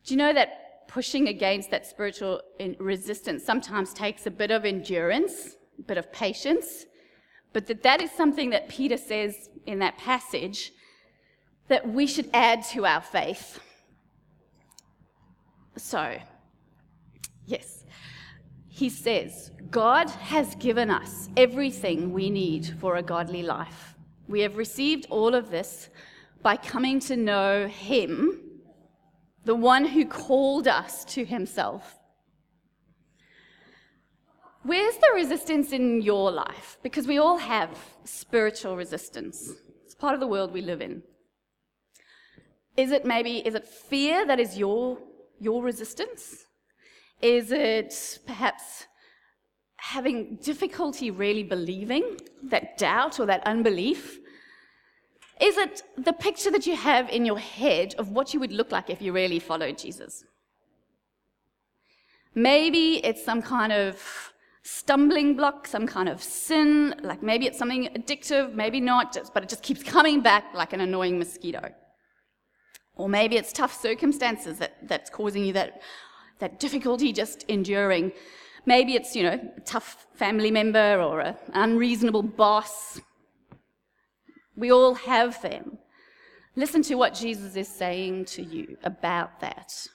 Do 0.04 0.14
you 0.14 0.16
know 0.16 0.32
that 0.32 0.88
pushing 0.88 1.28
against 1.28 1.70
that 1.70 1.84
spiritual 1.84 2.40
resistance 2.78 3.44
sometimes 3.44 3.92
takes 3.92 4.26
a 4.26 4.30
bit 4.30 4.50
of 4.50 4.64
endurance, 4.64 5.56
a 5.78 5.82
bit 5.82 5.98
of 5.98 6.10
patience, 6.10 6.86
but 7.52 7.66
that 7.66 7.82
that 7.82 8.00
is 8.00 8.10
something 8.12 8.48
that 8.50 8.70
Peter 8.70 8.96
says 8.96 9.50
in 9.66 9.78
that 9.80 9.98
passage 9.98 10.72
that 11.68 11.88
we 11.88 12.06
should 12.06 12.28
add 12.32 12.64
to 12.64 12.84
our 12.86 13.00
faith. 13.00 13.60
So, 15.76 16.18
yes, 17.46 17.84
he 18.68 18.88
says, 18.88 19.50
God 19.70 20.08
has 20.10 20.54
given 20.56 20.90
us 20.90 21.28
everything 21.36 22.12
we 22.12 22.30
need 22.30 22.66
for 22.80 22.96
a 22.96 23.02
godly 23.02 23.42
life. 23.42 23.94
We 24.28 24.40
have 24.40 24.56
received 24.56 25.06
all 25.10 25.34
of 25.34 25.50
this 25.50 25.88
by 26.42 26.56
coming 26.56 27.00
to 27.00 27.16
know 27.16 27.66
Him, 27.66 28.40
the 29.44 29.54
one 29.54 29.84
who 29.84 30.04
called 30.06 30.68
us 30.68 31.04
to 31.06 31.24
Himself. 31.24 31.98
Where's 34.62 34.96
the 34.96 35.10
resistance 35.14 35.72
in 35.72 36.02
your 36.02 36.30
life? 36.30 36.78
Because 36.82 37.06
we 37.06 37.18
all 37.18 37.38
have 37.38 37.70
spiritual 38.04 38.76
resistance. 38.76 39.52
It's 39.84 39.94
part 39.94 40.14
of 40.14 40.20
the 40.20 40.26
world 40.26 40.52
we 40.52 40.60
live 40.60 40.82
in. 40.82 41.02
Is 42.78 42.92
it 42.92 43.04
maybe, 43.04 43.38
is 43.38 43.56
it 43.56 43.66
fear 43.66 44.24
that 44.24 44.38
is 44.38 44.56
your, 44.56 44.98
your 45.40 45.64
resistance? 45.64 46.46
Is 47.20 47.50
it 47.50 48.20
perhaps 48.24 48.86
having 49.78 50.36
difficulty 50.36 51.10
really 51.10 51.42
believing, 51.42 52.20
that 52.44 52.78
doubt 52.78 53.18
or 53.18 53.26
that 53.26 53.44
unbelief? 53.44 54.20
Is 55.40 55.58
it 55.58 55.82
the 55.96 56.12
picture 56.12 56.52
that 56.52 56.68
you 56.68 56.76
have 56.76 57.10
in 57.10 57.26
your 57.26 57.40
head 57.40 57.96
of 57.98 58.12
what 58.12 58.32
you 58.32 58.38
would 58.38 58.52
look 58.52 58.70
like 58.70 58.90
if 58.90 59.02
you 59.02 59.12
really 59.12 59.40
followed 59.40 59.76
Jesus? 59.76 60.22
Maybe 62.36 63.04
it's 63.04 63.24
some 63.24 63.42
kind 63.42 63.72
of 63.72 64.00
stumbling 64.62 65.34
block, 65.34 65.66
some 65.66 65.88
kind 65.88 66.08
of 66.08 66.22
sin, 66.22 66.94
like 67.02 67.24
maybe 67.24 67.46
it's 67.46 67.58
something 67.58 67.88
addictive, 67.96 68.54
maybe 68.54 68.80
not, 68.80 69.16
but 69.34 69.42
it 69.42 69.48
just 69.48 69.64
keeps 69.64 69.82
coming 69.82 70.20
back 70.20 70.44
like 70.54 70.72
an 70.72 70.80
annoying 70.80 71.18
mosquito. 71.18 71.74
Or 72.98 73.08
maybe 73.08 73.36
it's 73.36 73.52
tough 73.52 73.80
circumstances 73.80 74.58
that, 74.58 74.76
that's 74.82 75.08
causing 75.08 75.44
you 75.44 75.52
that, 75.54 75.80
that 76.40 76.58
difficulty 76.58 77.12
just 77.12 77.44
enduring. 77.44 78.12
Maybe 78.66 78.94
it's, 78.94 79.16
you 79.16 79.22
know, 79.22 79.40
a 79.56 79.60
tough 79.60 80.06
family 80.14 80.50
member 80.50 81.00
or 81.00 81.20
an 81.20 81.36
unreasonable 81.54 82.24
boss. 82.24 83.00
We 84.56 84.72
all 84.72 84.94
have 84.94 85.40
them. 85.40 85.78
Listen 86.56 86.82
to 86.82 86.96
what 86.96 87.14
Jesus 87.14 87.54
is 87.54 87.68
saying 87.68 88.24
to 88.26 88.42
you 88.42 88.76
about 88.82 89.40
that. 89.40 89.86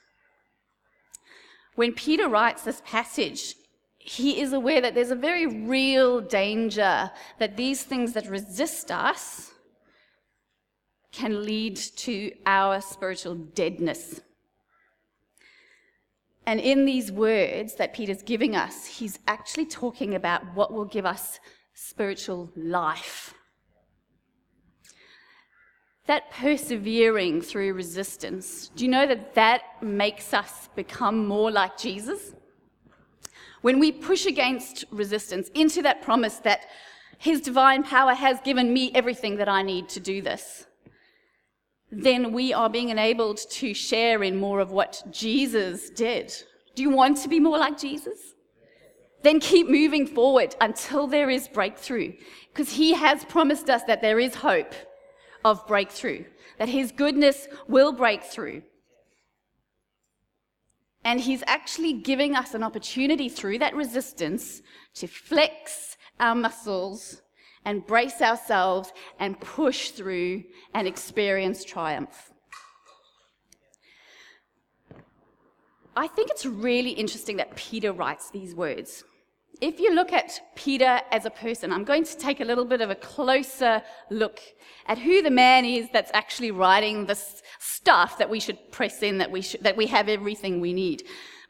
When 1.76 1.92
Peter 1.92 2.30
writes 2.30 2.64
this 2.64 2.82
passage, 2.86 3.56
he 3.98 4.40
is 4.40 4.54
aware 4.54 4.80
that 4.80 4.96
there's 4.96 5.12
a 5.12 5.16
very 5.16 5.46
real 5.46 6.22
danger 6.22 7.12
that 7.40 7.58
these 7.58 7.84
things 7.84 8.14
that 8.14 8.30
resist 8.30 8.92
us 8.92 9.53
can 11.14 11.46
lead 11.46 11.78
to 11.78 12.32
our 12.46 12.82
spiritual 12.82 13.36
deadness. 13.36 14.20
And 16.46 16.60
in 16.60 16.86
these 16.86 17.12
words 17.12 17.76
that 17.76 17.94
Peter's 17.94 18.24
giving 18.24 18.56
us, 18.56 18.86
he's 18.86 19.20
actually 19.28 19.68
talking 19.68 20.16
about 20.16 20.42
what 20.56 20.74
will 20.74 20.86
give 20.86 21.06
us 21.06 21.40
spiritual 21.74 22.52
life. 22.56 23.34
That 26.08 26.30
persevering 26.32 27.42
through 27.42 27.74
resistance, 27.76 28.70
do 28.76 28.84
you 28.84 28.92
know 28.92 29.08
that 29.08 29.36
that 29.36 29.62
makes 29.82 30.34
us 30.34 30.68
become 30.76 31.26
more 31.26 31.50
like 31.50 31.78
Jesus? 31.78 32.34
When 33.62 33.80
we 33.80 33.94
push 33.94 34.26
against 34.26 34.84
resistance 34.92 35.50
into 35.54 35.82
that 35.84 36.02
promise 36.02 36.38
that 36.40 36.66
his 37.18 37.40
divine 37.40 37.84
power 37.84 38.14
has 38.14 38.42
given 38.42 38.74
me 38.74 38.92
everything 38.94 39.38
that 39.38 39.48
I 39.48 39.62
need 39.62 39.88
to 39.90 40.02
do 40.02 40.22
this, 40.22 40.66
then 41.96 42.34
we 42.34 42.54
are 42.54 42.70
being 42.70 42.90
enabled 42.90 43.40
to 43.52 43.74
share 43.74 44.24
in 44.24 44.38
more 44.40 44.60
of 44.60 44.72
what 44.72 45.04
Jesus 45.12 45.90
did. 45.90 46.34
Do 46.76 46.82
you 46.82 46.90
want 46.90 47.18
to 47.20 47.30
be 47.30 47.40
more 47.40 47.58
like 47.58 47.78
Jesus? 47.78 48.20
Then 49.22 49.40
keep 49.40 49.70
moving 49.70 50.06
forward 50.06 50.56
until 50.60 51.08
there 51.08 51.30
is 51.30 51.48
breakthrough, 51.48 52.14
because 52.52 52.74
he 52.74 52.94
has 52.94 53.24
promised 53.26 53.70
us 53.70 53.84
that 53.84 54.02
there 54.02 54.20
is 54.20 54.36
hope 54.36 54.74
of 55.46 55.66
breakthrough, 55.66 56.26
that 56.60 56.70
his 56.70 56.92
goodness 56.92 57.48
will 57.68 57.94
break 57.94 58.24
through. 58.24 58.64
And 61.06 61.20
he's 61.20 61.44
actually 61.48 61.94
giving 61.94 62.36
us 62.36 62.54
an 62.54 62.64
opportunity 62.64 63.28
through 63.28 63.60
that 63.60 63.76
resistance 63.76 64.62
to 64.96 65.08
flex 65.08 65.98
our 66.20 66.36
muscles 66.36 67.23
and 67.66 67.86
brace 67.86 68.22
ourselves 68.22 68.92
and 69.20 69.40
push 69.40 69.90
through 69.90 70.44
and 70.74 70.88
experience 70.88 71.64
triumph. 71.64 72.32
I 75.96 76.08
think 76.08 76.32
it's 76.32 76.46
really 76.46 76.92
interesting 76.92 77.38
that 77.38 77.56
Peter 77.56 77.94
writes 77.94 78.32
these 78.32 78.56
words. 78.56 79.04
If 79.62 79.80
you 79.80 79.94
look 79.94 80.12
at 80.12 80.42
Peter 80.56 81.02
as 81.12 81.26
a 81.26 81.30
person, 81.30 81.72
I'm 81.72 81.84
going 81.84 82.04
to 82.04 82.18
take 82.18 82.42
a 82.42 82.46
little 82.46 82.66
bit 82.66 82.82
of 82.82 82.90
a 82.90 82.96
closer 82.96 83.84
look 84.10 84.40
at 84.88 84.98
who 84.98 85.22
the 85.22 85.30
man 85.30 85.64
is 85.64 85.88
that's 85.94 86.12
actually 86.14 86.52
writing 86.52 87.06
this 87.06 87.44
stuff 87.60 88.18
that 88.18 88.30
we 88.30 88.40
should 88.40 88.72
press 88.72 89.04
in, 89.04 89.20
that 89.20 89.30
we, 89.30 89.42
should, 89.42 89.62
that 89.64 89.78
we 89.78 89.86
have 89.88 90.10
everything 90.10 90.60
we 90.60 90.74
need 90.74 91.04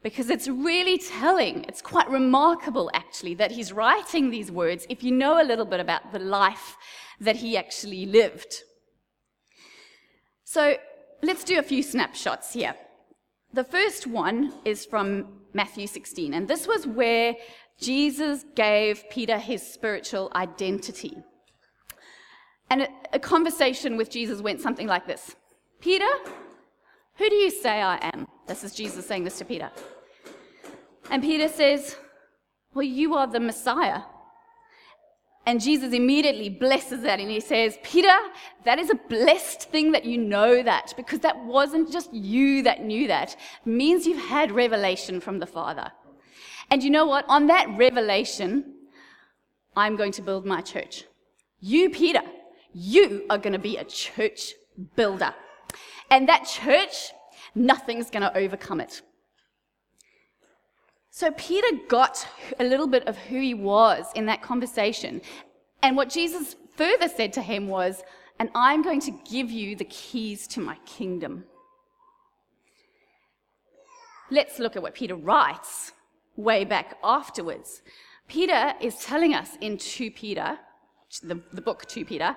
because 0.04 0.28
it's 0.28 0.46
really 0.46 0.98
telling. 0.98 1.64
It's 1.64 1.80
quite 1.80 2.08
remarkable, 2.10 2.90
actually, 2.92 3.34
that 3.36 3.50
he's 3.50 3.72
writing 3.72 4.30
these 4.30 4.52
words 4.52 4.86
if 4.90 5.02
you 5.02 5.10
know 5.10 5.42
a 5.42 5.48
little 5.50 5.64
bit 5.64 5.80
about 5.80 6.12
the 6.12 6.18
life 6.18 6.76
that 7.20 7.36
he 7.36 7.56
actually 7.56 8.04
lived. 8.04 8.62
So 10.44 10.76
let's 11.22 11.42
do 11.42 11.58
a 11.58 11.62
few 11.62 11.82
snapshots 11.82 12.52
here. 12.52 12.74
The 13.54 13.64
first 13.64 14.06
one 14.06 14.52
is 14.66 14.84
from 14.84 15.40
Matthew 15.54 15.86
16, 15.86 16.34
and 16.34 16.48
this 16.48 16.68
was 16.68 16.86
where 16.86 17.34
Jesus 17.80 18.44
gave 18.54 19.08
Peter 19.08 19.38
his 19.38 19.66
spiritual 19.66 20.30
identity. 20.34 21.16
And 22.68 22.88
a, 23.12 23.18
conversation 23.18 23.96
with 23.96 24.10
Jesus 24.10 24.42
went 24.42 24.60
something 24.60 24.86
like 24.86 25.06
this 25.06 25.34
Peter, 25.80 26.12
who 27.16 27.30
do 27.30 27.36
you 27.36 27.50
say 27.50 27.80
I 27.80 27.96
am? 28.12 28.26
This 28.46 28.64
is 28.64 28.74
Jesus 28.74 29.06
saying 29.06 29.24
this 29.24 29.38
to 29.38 29.46
Peter. 29.46 29.70
And 31.10 31.22
Peter 31.22 31.48
says, 31.48 31.96
Well, 32.74 32.84
you 32.84 33.14
are 33.14 33.26
the 33.26 33.40
Messiah. 33.40 34.02
And 35.46 35.60
Jesus 35.60 35.92
immediately 35.92 36.48
blesses 36.48 37.02
that 37.02 37.20
and 37.20 37.30
he 37.30 37.40
says, 37.40 37.78
Peter, 37.82 38.16
that 38.64 38.78
is 38.78 38.88
a 38.88 38.94
blessed 38.94 39.64
thing 39.70 39.92
that 39.92 40.06
you 40.06 40.16
know 40.16 40.62
that 40.62 40.94
because 40.96 41.20
that 41.20 41.44
wasn't 41.44 41.92
just 41.92 42.12
you 42.14 42.62
that 42.62 42.82
knew 42.82 43.06
that. 43.08 43.32
It 43.32 43.68
means 43.68 44.06
you've 44.06 44.24
had 44.24 44.52
revelation 44.52 45.20
from 45.20 45.40
the 45.40 45.46
Father. 45.46 45.92
And 46.70 46.82
you 46.82 46.88
know 46.88 47.04
what? 47.04 47.26
On 47.28 47.46
that 47.48 47.68
revelation, 47.76 48.74
I'm 49.76 49.96
going 49.96 50.12
to 50.12 50.22
build 50.22 50.46
my 50.46 50.62
church. 50.62 51.04
You, 51.60 51.90
Peter, 51.90 52.22
you 52.72 53.26
are 53.28 53.38
going 53.38 53.52
to 53.52 53.58
be 53.58 53.76
a 53.76 53.84
church 53.84 54.54
builder. 54.96 55.34
And 56.10 56.26
that 56.28 56.44
church, 56.46 57.10
nothing's 57.54 58.08
going 58.08 58.22
to 58.22 58.34
overcome 58.36 58.80
it. 58.80 59.02
So 61.16 61.30
Peter 61.30 61.68
got 61.86 62.26
a 62.58 62.64
little 62.64 62.88
bit 62.88 63.06
of 63.06 63.16
who 63.16 63.40
he 63.40 63.54
was 63.54 64.06
in 64.16 64.26
that 64.26 64.42
conversation. 64.42 65.20
And 65.80 65.96
what 65.96 66.10
Jesus 66.10 66.56
further 66.74 67.06
said 67.06 67.32
to 67.34 67.40
him 67.40 67.68
was, 67.68 68.02
And 68.40 68.50
I'm 68.52 68.82
going 68.82 69.00
to 69.02 69.12
give 69.30 69.48
you 69.48 69.76
the 69.76 69.84
keys 69.84 70.48
to 70.48 70.60
my 70.60 70.74
kingdom. 70.86 71.44
Let's 74.28 74.58
look 74.58 74.74
at 74.74 74.82
what 74.82 74.94
Peter 74.96 75.14
writes 75.14 75.92
way 76.34 76.64
back 76.64 76.98
afterwards. 77.04 77.82
Peter 78.26 78.74
is 78.80 78.96
telling 78.96 79.34
us 79.34 79.50
in 79.60 79.78
2 79.78 80.10
Peter, 80.10 80.58
the, 81.22 81.40
the 81.52 81.62
book 81.62 81.86
2 81.86 82.04
Peter, 82.06 82.34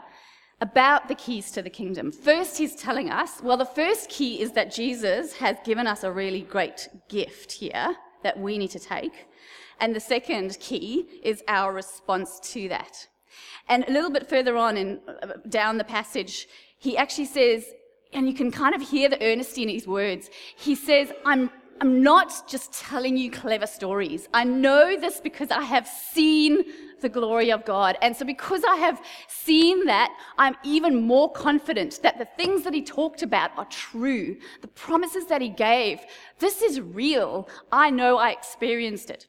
about 0.62 1.08
the 1.08 1.16
keys 1.16 1.50
to 1.54 1.64
the 1.64 1.70
kingdom. 1.72 2.12
First, 2.12 2.60
he's 2.60 2.76
telling 2.76 3.10
us, 3.10 3.42
well, 3.42 3.58
the 3.58 3.66
first 3.66 4.08
key 4.08 4.40
is 4.40 4.52
that 4.52 4.72
Jesus 4.72 5.34
has 5.38 5.58
given 5.66 5.88
us 5.88 6.04
a 6.04 6.12
really 6.12 6.42
great 6.42 6.88
gift 7.10 7.54
here 7.54 7.96
that 8.24 8.40
we 8.40 8.58
need 8.58 8.72
to 8.72 8.80
take. 8.80 9.28
And 9.80 9.96
the 9.96 10.00
second 10.00 10.58
key 10.60 11.08
is 11.24 11.44
our 11.48 11.74
response 11.74 12.40
to 12.52 12.68
that. 12.70 13.08
And 13.70 13.86
a 13.88 13.92
little 13.92 14.10
bit 14.10 14.28
further 14.28 14.58
on 14.58 14.78
in, 14.78 15.00
uh, 15.08 15.34
down 15.50 15.78
the 15.78 15.84
passage, 15.84 16.48
he 16.80 16.98
actually 16.98 17.26
says, 17.26 17.66
and 18.14 18.28
you 18.28 18.34
can 18.34 18.52
kind 18.52 18.74
of 18.74 18.82
hear 18.82 19.10
the 19.10 19.22
earnesty 19.24 19.64
in 19.64 19.70
his 19.70 19.86
words. 19.86 20.30
He 20.56 20.76
says, 20.76 21.12
I'm, 21.26 21.52
I'm 21.82 22.02
not 22.02 22.48
just 22.48 22.74
telling 22.74 23.18
you 23.18 23.30
clever 23.30 23.68
stories. 23.68 24.28
I 24.34 24.44
know 24.44 25.00
this 25.00 25.20
because 25.20 25.52
I 25.52 25.62
have 25.62 25.88
seen 25.88 26.64
the 27.02 27.10
glory 27.10 27.52
of 27.52 27.66
God. 27.66 27.98
And 28.02 28.16
so, 28.16 28.26
because 28.26 28.64
I 28.64 28.76
have 28.78 29.02
seen 29.28 29.86
that, 29.86 30.10
I'm 30.38 30.56
even 30.64 31.02
more 31.02 31.32
confident 31.32 32.00
that 32.04 32.18
the 32.18 32.28
things 32.38 32.64
that 32.64 32.74
he 32.74 32.82
talked 32.82 33.24
about 33.24 33.52
are 33.58 33.66
true. 33.66 34.38
The 34.62 34.68
promises 34.68 35.28
that 35.28 35.42
he 35.42 35.50
gave, 35.50 36.00
this 36.40 36.62
is 36.62 36.82
real. 36.82 37.50
I 37.72 37.90
know 37.90 38.18
I 38.18 38.32
experienced 38.32 39.10
it. 39.10 39.28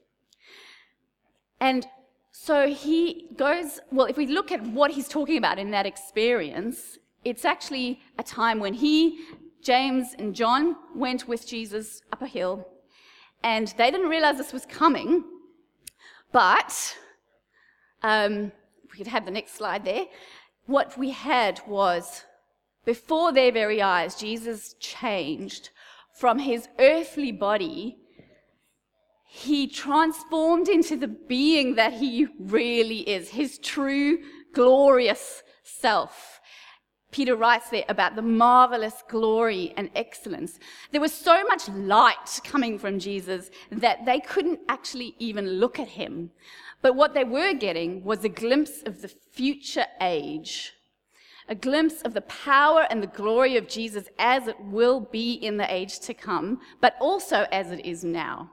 And 1.59 1.87
so 2.31 2.67
he 2.67 3.29
goes, 3.35 3.79
well, 3.91 4.07
if 4.07 4.17
we 4.17 4.25
look 4.25 4.51
at 4.51 4.63
what 4.63 4.91
he's 4.91 5.07
talking 5.07 5.37
about 5.37 5.59
in 5.59 5.71
that 5.71 5.85
experience, 5.85 6.97
it's 7.25 7.43
actually 7.43 7.99
a 8.17 8.23
time 8.23 8.59
when 8.59 8.73
he, 8.73 9.19
James, 9.61 10.15
and 10.17 10.33
John 10.33 10.77
went 10.95 11.27
with 11.27 11.45
Jesus 11.45 12.01
up 12.13 12.21
a 12.21 12.27
hill, 12.27 12.65
and 13.43 13.73
they 13.77 13.91
didn't 13.91 14.09
realize 14.09 14.37
this 14.37 14.53
was 14.53 14.65
coming, 14.65 15.23
but 16.31 16.95
um, 18.03 18.51
we 18.91 18.97
could 18.97 19.07
have 19.07 19.25
the 19.25 19.31
next 19.31 19.55
slide 19.55 19.85
there. 19.85 20.05
What 20.65 20.97
we 20.97 21.11
had 21.11 21.61
was 21.67 22.23
Before 22.85 23.31
their 23.31 23.51
very 23.51 23.81
eyes, 23.81 24.15
Jesus 24.15 24.75
changed 24.79 25.69
from 26.13 26.39
his 26.39 26.67
earthly 26.79 27.31
body. 27.31 27.97
He 29.27 29.67
transformed 29.67 30.67
into 30.67 30.95
the 30.95 31.07
being 31.07 31.75
that 31.75 31.93
he 31.93 32.27
really 32.39 33.01
is, 33.01 33.29
his 33.29 33.59
true, 33.59 34.19
glorious 34.53 35.43
self. 35.63 36.39
Peter 37.11 37.35
writes 37.35 37.69
there 37.69 37.85
about 37.89 38.15
the 38.15 38.21
marvelous 38.21 39.03
glory 39.09 39.73
and 39.77 39.89
excellence. 39.95 40.59
There 40.91 41.01
was 41.01 41.13
so 41.13 41.43
much 41.43 41.67
light 41.69 42.39
coming 42.43 42.77
from 42.77 42.99
Jesus 42.99 43.49
that 43.71 44.05
they 44.05 44.19
couldn't 44.19 44.59
actually 44.69 45.15
even 45.17 45.47
look 45.47 45.79
at 45.79 45.87
him. 45.89 46.31
But 46.81 46.95
what 46.95 47.13
they 47.13 47.23
were 47.23 47.53
getting 47.53 48.03
was 48.03 48.23
a 48.23 48.29
glimpse 48.29 48.83
of 48.83 49.01
the 49.01 49.07
future 49.07 49.85
age, 49.99 50.73
a 51.47 51.55
glimpse 51.55 52.01
of 52.03 52.13
the 52.13 52.21
power 52.21 52.87
and 52.89 53.03
the 53.03 53.07
glory 53.07 53.57
of 53.57 53.67
Jesus 53.67 54.07
as 54.17 54.47
it 54.47 54.59
will 54.61 54.99
be 54.99 55.33
in 55.33 55.57
the 55.57 55.73
age 55.73 55.99
to 56.01 56.13
come, 56.13 56.61
but 56.79 56.95
also 56.99 57.47
as 57.51 57.71
it 57.71 57.85
is 57.85 58.03
now. 58.03 58.51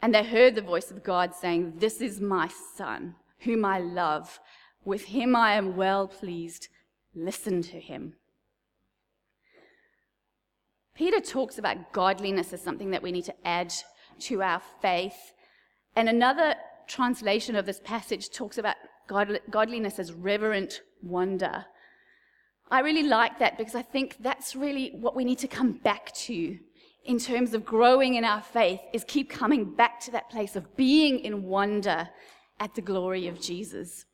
And 0.00 0.12
they 0.12 0.24
heard 0.24 0.56
the 0.56 0.62
voice 0.62 0.90
of 0.90 1.04
God 1.04 1.32
saying, 1.32 1.74
This 1.76 2.00
is 2.00 2.20
my 2.20 2.48
son, 2.76 3.14
whom 3.40 3.64
I 3.64 3.78
love. 3.78 4.40
With 4.84 5.04
him 5.04 5.36
I 5.36 5.54
am 5.54 5.76
well 5.76 6.08
pleased. 6.08 6.66
Listen 7.14 7.62
to 7.62 7.78
him. 7.78 8.14
Peter 10.94 11.20
talks 11.20 11.56
about 11.56 11.92
godliness 11.92 12.52
as 12.52 12.60
something 12.60 12.90
that 12.90 13.02
we 13.02 13.12
need 13.12 13.24
to 13.24 13.46
add 13.46 13.72
to 14.20 14.42
our 14.42 14.60
faith. 14.80 15.32
And 15.96 16.08
another 16.08 16.54
translation 16.86 17.56
of 17.56 17.66
this 17.66 17.80
passage 17.80 18.30
talks 18.30 18.58
about 18.58 18.76
godliness 19.50 19.98
as 19.98 20.12
reverent 20.12 20.82
wonder. 21.02 21.66
I 22.70 22.80
really 22.80 23.02
like 23.02 23.38
that 23.38 23.58
because 23.58 23.74
I 23.74 23.82
think 23.82 24.16
that's 24.20 24.56
really 24.56 24.92
what 24.94 25.14
we 25.14 25.24
need 25.24 25.38
to 25.40 25.48
come 25.48 25.72
back 25.72 26.12
to 26.14 26.58
in 27.04 27.18
terms 27.18 27.52
of 27.52 27.64
growing 27.64 28.14
in 28.14 28.24
our 28.24 28.40
faith 28.40 28.80
is 28.92 29.04
keep 29.04 29.28
coming 29.28 29.74
back 29.74 30.00
to 30.00 30.10
that 30.12 30.30
place 30.30 30.56
of 30.56 30.76
being 30.76 31.18
in 31.18 31.42
wonder 31.42 32.08
at 32.60 32.74
the 32.74 32.80
glory 32.80 33.26
of 33.26 33.40
Jesus. 33.40 34.06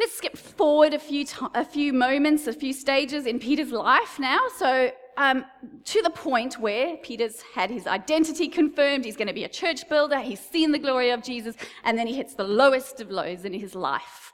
Let's 0.00 0.16
skip 0.16 0.36
forward 0.36 0.94
a 0.94 0.98
few, 0.98 1.24
to- 1.26 1.50
a 1.54 1.64
few 1.64 1.92
moments, 1.92 2.46
a 2.46 2.52
few 2.52 2.72
stages 2.72 3.26
in 3.26 3.38
Peter's 3.38 3.72
life 3.72 4.18
now. 4.18 4.40
So, 4.56 4.90
um, 5.16 5.44
to 5.84 6.02
the 6.02 6.10
point 6.10 6.58
where 6.58 6.96
Peter's 6.98 7.42
had 7.54 7.70
his 7.70 7.86
identity 7.86 8.48
confirmed, 8.48 9.04
he's 9.04 9.16
going 9.16 9.28
to 9.28 9.34
be 9.34 9.44
a 9.44 9.48
church 9.48 9.88
builder, 9.88 10.20
he's 10.20 10.40
seen 10.40 10.72
the 10.72 10.78
glory 10.78 11.10
of 11.10 11.22
Jesus, 11.22 11.56
and 11.84 11.96
then 11.96 12.06
he 12.06 12.14
hits 12.14 12.34
the 12.34 12.44
lowest 12.44 13.00
of 13.00 13.10
lows 13.10 13.44
in 13.44 13.52
his 13.52 13.74
life. 13.74 14.32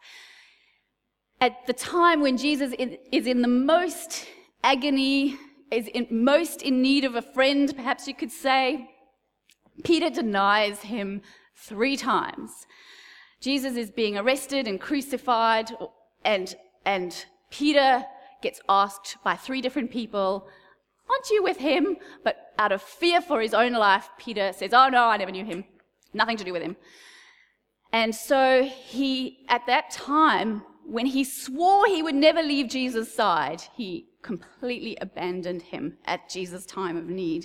At 1.41 1.67
the 1.67 1.73
time 1.73 2.21
when 2.21 2.37
Jesus 2.37 2.73
is 2.79 3.27
in 3.27 3.43
the 3.43 3.49
most 3.49 4.27
agony, 4.63 5.37
is 5.71 5.89
in, 5.89 6.07
most 6.11 6.63
in 6.63 6.83
need 6.83 7.05
of 7.05 7.17
a 7.17 7.23
friend, 7.23 7.73
perhaps 7.75 8.07
you 8.07 8.15
could 8.15 8.31
say, 8.31 8.91
Peter 9.85 10.11
denies 10.11 10.81
him 10.81 11.23
three 11.57 11.97
times. 11.97 12.67
Jesus 13.41 13.77
is 13.77 13.91
being 13.91 14.17
arrested 14.17 14.69
and 14.69 14.81
crucified, 14.81 15.71
and, 16.25 16.55
and 16.85 17.25
Peter 17.51 18.05
gets 18.43 18.61
asked 18.69 19.17
by 19.25 19.35
three 19.35 19.61
different 19.61 19.91
people, 19.91 20.49
Aren't 21.09 21.31
you 21.31 21.43
with 21.43 21.59
him? 21.59 21.97
But 22.25 22.53
out 22.59 22.73
of 22.73 22.83
fear 22.83 23.21
for 23.21 23.41
his 23.41 23.55
own 23.55 23.73
life, 23.73 24.09
Peter 24.19 24.53
says, 24.53 24.73
Oh 24.73 24.89
no, 24.89 25.05
I 25.05 25.17
never 25.17 25.31
knew 25.31 25.45
him. 25.45 25.65
Nothing 26.15 26.37
to 26.37 26.45
do 26.45 26.53
with 26.53 26.63
him. 26.63 26.77
And 27.93 28.15
so 28.15 28.65
he, 28.65 29.45
at 29.49 29.67
that 29.67 29.91
time, 29.91 30.63
when 30.87 31.07
he 31.07 31.25
swore 31.25 31.87
he 31.87 32.03
would 32.03 32.15
never 32.15 32.43
leave 32.43 32.69
Jesus' 32.69 33.15
side, 33.15 33.63
he 33.77 34.09
completely 34.23 34.97
abandoned 35.01 35.63
him 35.63 35.99
at 36.05 36.29
Jesus' 36.29 36.65
time 36.65 36.97
of 36.97 37.07
need. 37.07 37.45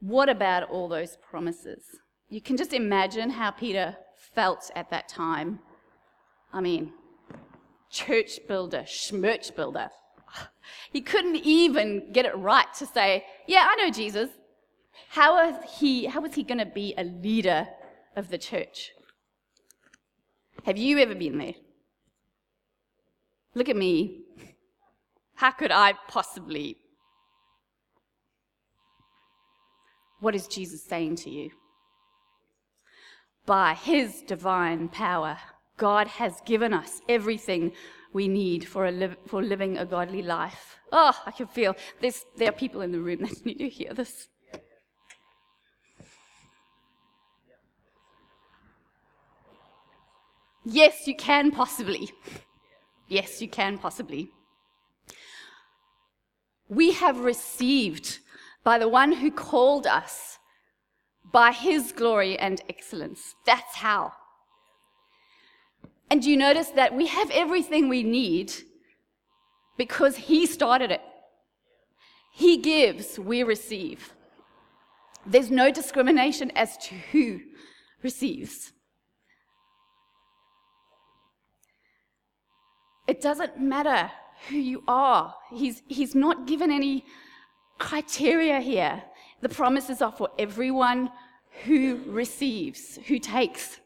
What 0.00 0.28
about 0.28 0.68
all 0.68 0.88
those 0.88 1.16
promises? 1.16 1.84
You 2.28 2.40
can 2.40 2.56
just 2.56 2.72
imagine 2.72 3.30
how 3.30 3.50
Peter 3.52 3.96
felt 4.34 4.70
at 4.74 4.90
that 4.90 5.08
time. 5.08 5.60
I 6.52 6.60
mean, 6.60 6.92
church 7.90 8.40
builder, 8.48 8.84
schmerch 8.86 9.54
builder. 9.54 9.90
He 10.92 11.00
couldn't 11.00 11.36
even 11.36 12.12
get 12.12 12.26
it 12.26 12.36
right 12.36 12.72
to 12.78 12.86
say, 12.86 13.24
Yeah, 13.46 13.66
I 13.68 13.76
know 13.76 13.90
Jesus. 13.90 14.30
How 15.08 15.48
is 15.48 15.56
he, 15.78 16.06
how 16.06 16.24
is 16.24 16.34
he 16.34 16.42
going 16.42 16.58
to 16.58 16.66
be 16.66 16.94
a 16.96 17.04
leader 17.04 17.68
of 18.16 18.28
the 18.28 18.38
church? 18.38 18.92
Have 20.64 20.78
you 20.78 20.98
ever 20.98 21.14
been 21.14 21.38
there? 21.38 21.54
Look 23.54 23.68
at 23.68 23.76
me. 23.76 24.22
How 25.34 25.50
could 25.50 25.70
I 25.70 25.94
possibly? 26.08 26.76
What 30.20 30.34
is 30.34 30.46
Jesus 30.46 30.82
saying 30.84 31.16
to 31.16 31.30
you? 31.30 31.50
by 33.46 33.74
his 33.74 34.22
divine 34.22 34.88
power, 34.88 35.38
God 35.82 36.06
has 36.06 36.40
given 36.42 36.72
us 36.72 37.00
everything 37.08 37.72
we 38.12 38.28
need 38.28 38.68
for, 38.68 38.88
li- 38.88 39.16
for 39.26 39.42
living 39.42 39.78
a 39.78 39.84
godly 39.84 40.22
life. 40.22 40.76
Oh, 40.92 41.12
I 41.26 41.32
can 41.32 41.48
feel 41.48 41.74
this. 42.00 42.24
There 42.36 42.48
are 42.50 42.52
people 42.52 42.82
in 42.82 42.92
the 42.92 43.00
room 43.00 43.22
that 43.22 43.44
need 43.44 43.58
to 43.58 43.68
hear 43.68 43.92
this. 43.92 44.28
Yes, 50.64 51.08
you 51.08 51.16
can 51.16 51.50
possibly. 51.50 52.12
Yes, 53.08 53.42
you 53.42 53.48
can 53.48 53.76
possibly. 53.76 54.30
We 56.68 56.92
have 56.92 57.18
received 57.18 58.20
by 58.62 58.78
the 58.78 58.88
one 58.88 59.10
who 59.10 59.32
called 59.32 59.88
us 59.88 60.38
by 61.32 61.50
his 61.50 61.90
glory 61.90 62.38
and 62.38 62.62
excellence. 62.68 63.34
That's 63.44 63.74
how. 63.74 64.12
And 66.12 66.22
you 66.26 66.36
notice 66.36 66.68
that 66.72 66.94
we 66.94 67.06
have 67.06 67.30
everything 67.30 67.88
we 67.88 68.02
need 68.02 68.52
because 69.78 70.14
he 70.14 70.44
started 70.44 70.90
it. 70.90 71.00
He 72.34 72.58
gives, 72.58 73.18
we 73.18 73.42
receive. 73.42 74.12
There's 75.24 75.50
no 75.50 75.70
discrimination 75.70 76.50
as 76.50 76.76
to 76.88 76.94
who 77.12 77.40
receives. 78.02 78.74
It 83.06 83.22
doesn't 83.22 83.58
matter 83.58 84.10
who 84.50 84.56
you 84.56 84.84
are. 84.86 85.34
He's, 85.50 85.80
he's 85.88 86.14
not 86.14 86.46
given 86.46 86.70
any 86.70 87.06
criteria 87.78 88.60
here. 88.60 89.02
The 89.40 89.48
promises 89.48 90.02
are 90.02 90.12
for 90.12 90.28
everyone 90.38 91.10
who 91.64 92.02
receives, 92.06 92.98
who 93.06 93.18
takes. 93.18 93.80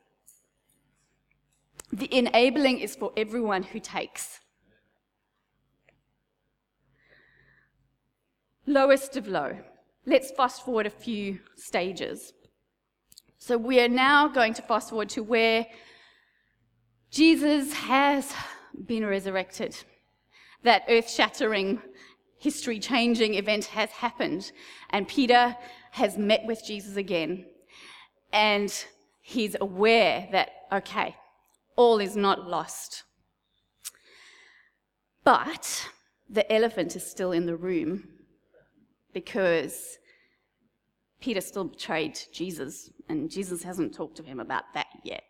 The 1.92 2.12
enabling 2.14 2.80
is 2.80 2.96
for 2.96 3.12
everyone 3.16 3.62
who 3.62 3.80
takes. 3.80 4.40
Lowest 8.66 9.16
of 9.16 9.28
low. 9.28 9.58
Let's 10.04 10.30
fast 10.32 10.64
forward 10.64 10.86
a 10.86 10.90
few 10.90 11.40
stages. 11.56 12.32
So 13.38 13.56
we 13.56 13.80
are 13.80 13.88
now 13.88 14.28
going 14.28 14.54
to 14.54 14.62
fast 14.62 14.90
forward 14.90 15.08
to 15.10 15.22
where 15.22 15.66
Jesus 17.10 17.72
has 17.72 18.32
been 18.86 19.06
resurrected. 19.06 19.76
That 20.64 20.82
earth 20.88 21.08
shattering 21.08 21.80
history 22.38 22.78
changing 22.78 23.34
event 23.34 23.66
has 23.66 23.90
happened. 23.90 24.50
And 24.90 25.06
Peter 25.06 25.56
has 25.92 26.18
met 26.18 26.44
with 26.44 26.64
Jesus 26.64 26.96
again. 26.96 27.46
And 28.32 28.72
he's 29.22 29.56
aware 29.60 30.28
that, 30.32 30.50
okay, 30.72 31.14
all 31.76 32.00
is 32.00 32.16
not 32.16 32.48
lost. 32.48 33.04
But 35.24 35.88
the 36.28 36.50
elephant 36.52 36.96
is 36.96 37.08
still 37.08 37.32
in 37.32 37.46
the 37.46 37.56
room 37.56 38.08
because 39.12 39.98
Peter 41.20 41.40
still 41.40 41.64
betrayed 41.64 42.18
Jesus, 42.32 42.90
and 43.08 43.30
Jesus 43.30 43.62
hasn't 43.62 43.94
talked 43.94 44.16
to 44.16 44.22
him 44.22 44.40
about 44.40 44.64
that 44.74 44.86
yet. 45.04 45.24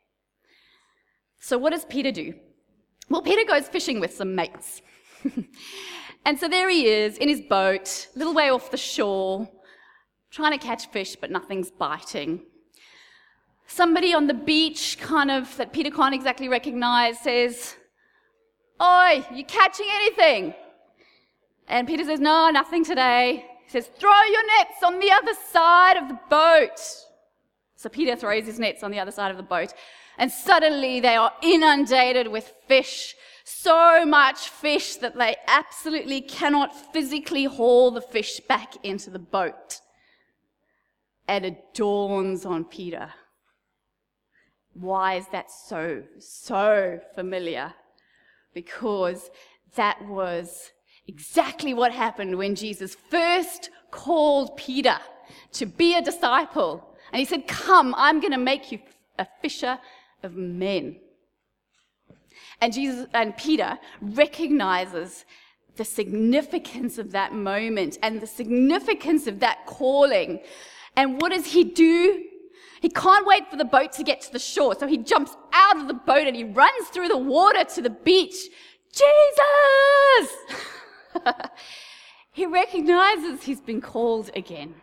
So, 1.40 1.58
what 1.58 1.72
does 1.72 1.84
Peter 1.84 2.10
do? 2.10 2.34
Well, 3.08 3.22
Peter 3.22 3.46
goes 3.46 3.68
fishing 3.68 4.00
with 4.00 4.14
some 4.14 4.34
mates. 4.34 4.82
And 6.26 6.40
so 6.40 6.48
there 6.48 6.68
he 6.68 6.88
is 6.88 7.18
in 7.18 7.28
his 7.28 7.40
boat, 7.40 8.08
a 8.14 8.18
little 8.18 8.34
way 8.34 8.50
off 8.50 8.72
the 8.72 8.76
shore, 8.76 9.48
trying 10.32 10.50
to 10.50 10.58
catch 10.58 10.88
fish, 10.88 11.14
but 11.14 11.30
nothing's 11.30 11.70
biting. 11.70 12.42
Somebody 13.66 14.14
on 14.14 14.26
the 14.26 14.34
beach, 14.34 14.98
kind 15.00 15.30
of, 15.30 15.56
that 15.56 15.72
Peter 15.72 15.90
can't 15.90 16.14
exactly 16.14 16.48
recognize, 16.48 17.18
says, 17.20 17.76
Oi, 18.80 19.26
you 19.34 19.44
catching 19.44 19.86
anything? 19.90 20.54
And 21.68 21.86
Peter 21.86 22.04
says, 22.04 22.20
No, 22.20 22.50
nothing 22.50 22.84
today. 22.84 23.44
He 23.64 23.70
says, 23.70 23.90
Throw 23.98 24.22
your 24.30 24.46
nets 24.58 24.82
on 24.84 25.00
the 25.00 25.10
other 25.10 25.32
side 25.50 25.96
of 25.96 26.08
the 26.08 26.18
boat. 26.30 26.80
So 27.74 27.88
Peter 27.88 28.16
throws 28.16 28.46
his 28.46 28.58
nets 28.58 28.82
on 28.82 28.90
the 28.90 29.00
other 29.00 29.10
side 29.10 29.30
of 29.30 29.36
the 29.36 29.42
boat. 29.42 29.74
And 30.18 30.30
suddenly 30.30 31.00
they 31.00 31.16
are 31.16 31.32
inundated 31.42 32.28
with 32.28 32.52
fish, 32.66 33.14
so 33.44 34.06
much 34.06 34.48
fish 34.48 34.96
that 34.96 35.16
they 35.16 35.36
absolutely 35.46 36.20
cannot 36.20 36.74
physically 36.92 37.44
haul 37.44 37.90
the 37.90 38.00
fish 38.00 38.40
back 38.40 38.74
into 38.84 39.10
the 39.10 39.18
boat. 39.18 39.80
And 41.28 41.44
it 41.44 41.74
dawns 41.74 42.46
on 42.46 42.64
Peter. 42.64 43.12
Why 44.80 45.14
is 45.14 45.26
that 45.28 45.50
so, 45.50 46.02
so 46.18 47.00
familiar? 47.14 47.72
Because 48.52 49.30
that 49.76 50.06
was 50.06 50.72
exactly 51.06 51.72
what 51.72 51.92
happened 51.92 52.36
when 52.36 52.54
Jesus 52.54 52.96
first 53.10 53.70
called 53.90 54.56
Peter 54.56 54.98
to 55.52 55.66
be 55.66 55.96
a 55.96 56.02
disciple. 56.02 56.96
And 57.12 57.20
he 57.20 57.24
said, 57.24 57.46
Come, 57.46 57.94
I'm 57.96 58.20
going 58.20 58.32
to 58.32 58.38
make 58.38 58.70
you 58.70 58.80
a 59.18 59.26
fisher 59.40 59.78
of 60.22 60.34
men. 60.34 60.96
And 62.60 62.72
Jesus 62.72 63.06
and 63.14 63.36
Peter 63.36 63.78
recognizes 64.00 65.24
the 65.76 65.84
significance 65.84 66.98
of 66.98 67.12
that 67.12 67.32
moment 67.32 67.98
and 68.02 68.20
the 68.20 68.26
significance 68.26 69.26
of 69.26 69.40
that 69.40 69.66
calling. 69.66 70.40
And 70.96 71.20
what 71.20 71.32
does 71.32 71.46
he 71.46 71.64
do? 71.64 72.24
He 72.80 72.88
can't 72.88 73.26
wait 73.26 73.50
for 73.50 73.56
the 73.56 73.64
boat 73.64 73.92
to 73.92 74.02
get 74.02 74.20
to 74.22 74.32
the 74.32 74.38
shore. 74.38 74.74
So 74.78 74.86
he 74.86 74.98
jumps 74.98 75.36
out 75.52 75.76
of 75.76 75.88
the 75.88 75.94
boat 75.94 76.26
and 76.26 76.36
he 76.36 76.44
runs 76.44 76.88
through 76.88 77.08
the 77.08 77.16
water 77.16 77.64
to 77.64 77.82
the 77.82 77.90
beach. 77.90 78.36
Jesus! 78.92 80.32
he 82.32 82.46
recognizes 82.46 83.42
he's 83.42 83.60
been 83.60 83.80
called 83.80 84.30
again. 84.34 84.74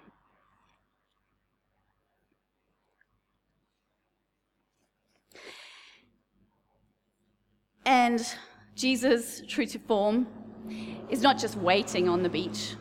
And 7.85 8.25
Jesus, 8.75 9.43
true 9.47 9.65
to 9.67 9.79
form, 9.79 10.27
is 11.09 11.21
not 11.21 11.37
just 11.37 11.57
waiting 11.57 12.07
on 12.07 12.23
the 12.23 12.29
beach, 12.29 12.75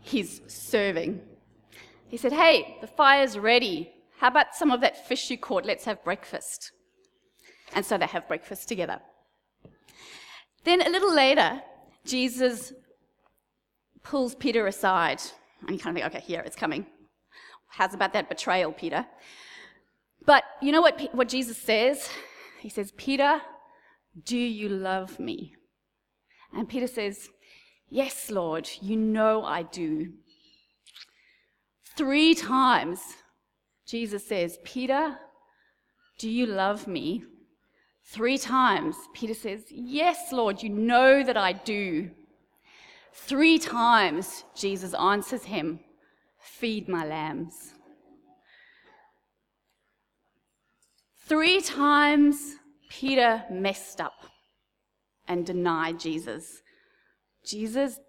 he's 0.00 0.40
serving. 0.46 1.20
He 2.12 2.18
said, 2.18 2.34
Hey, 2.34 2.76
the 2.82 2.86
fire's 2.86 3.38
ready. 3.38 3.90
How 4.18 4.28
about 4.28 4.54
some 4.54 4.70
of 4.70 4.82
that 4.82 5.08
fish 5.08 5.30
you 5.30 5.38
caught? 5.38 5.64
Let's 5.64 5.86
have 5.86 6.04
breakfast. 6.04 6.70
And 7.74 7.86
so 7.86 7.96
they 7.96 8.04
have 8.04 8.28
breakfast 8.28 8.68
together. 8.68 9.00
Then 10.62 10.82
a 10.82 10.90
little 10.90 11.12
later, 11.12 11.62
Jesus 12.04 12.74
pulls 14.02 14.34
Peter 14.34 14.66
aside, 14.66 15.22
and 15.62 15.70
you 15.70 15.78
kind 15.78 15.96
of 15.96 16.02
think, 16.02 16.14
okay, 16.14 16.24
here, 16.24 16.42
it's 16.44 16.54
coming. 16.54 16.84
How's 17.68 17.94
about 17.94 18.12
that 18.12 18.28
betrayal, 18.28 18.72
Peter? 18.72 19.06
But 20.26 20.44
you 20.60 20.70
know 20.70 20.82
what, 20.82 21.00
what 21.14 21.30
Jesus 21.30 21.56
says? 21.56 22.10
He 22.60 22.68
says, 22.68 22.92
Peter, 22.98 23.40
do 24.22 24.36
you 24.36 24.68
love 24.68 25.18
me? 25.18 25.54
And 26.52 26.68
Peter 26.68 26.88
says, 26.88 27.30
Yes, 27.88 28.30
Lord, 28.30 28.68
you 28.82 28.96
know 28.96 29.44
I 29.44 29.62
do. 29.62 30.12
Three 31.96 32.34
times, 32.34 33.00
Jesus 33.86 34.26
says, 34.26 34.58
Peter, 34.64 35.18
do 36.18 36.30
you 36.30 36.46
love 36.46 36.86
me? 36.86 37.24
Three 38.04 38.38
times, 38.38 38.96
Peter 39.14 39.34
says, 39.34 39.64
Yes, 39.70 40.32
Lord, 40.32 40.62
you 40.62 40.68
know 40.68 41.22
that 41.22 41.36
I 41.36 41.52
do. 41.52 42.10
Three 43.12 43.58
times, 43.58 44.44
Jesus 44.54 44.94
answers 44.94 45.44
him, 45.44 45.80
Feed 46.38 46.88
my 46.88 47.04
lambs. 47.04 47.74
Three 51.26 51.60
times 51.60 52.56
Peter 52.88 53.44
messed 53.50 54.00
up 54.00 54.26
and 55.28 55.46
denied 55.46 56.00
Jesus. 56.00 56.62
Jesus 57.44 58.00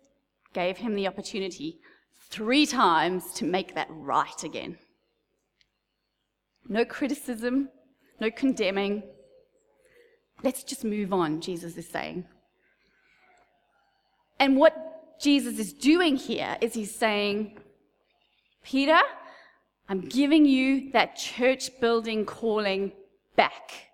gave 0.53 0.77
him 0.77 0.93
the 0.95 1.07
opportunity 1.07 1.79
three 2.33 2.65
times 2.65 3.31
to 3.31 3.45
make 3.45 3.75
that 3.75 3.87
right 3.91 4.43
again. 4.43 4.75
No 6.67 6.83
criticism, 6.83 7.69
no 8.19 8.31
condemning. 8.31 9.03
Let's 10.41 10.63
just 10.63 10.83
move 10.83 11.13
on, 11.13 11.41
Jesus 11.41 11.77
is 11.77 11.87
saying. 11.87 12.25
And 14.39 14.57
what 14.57 15.19
Jesus 15.21 15.59
is 15.59 15.73
doing 15.73 16.15
here 16.15 16.57
is 16.59 16.73
he's 16.73 16.95
saying, 16.95 17.59
Peter, 18.63 18.99
I'm 19.87 20.01
giving 20.01 20.47
you 20.47 20.91
that 20.93 21.15
church 21.15 21.69
building 21.79 22.25
calling 22.25 22.93
back. 23.35 23.91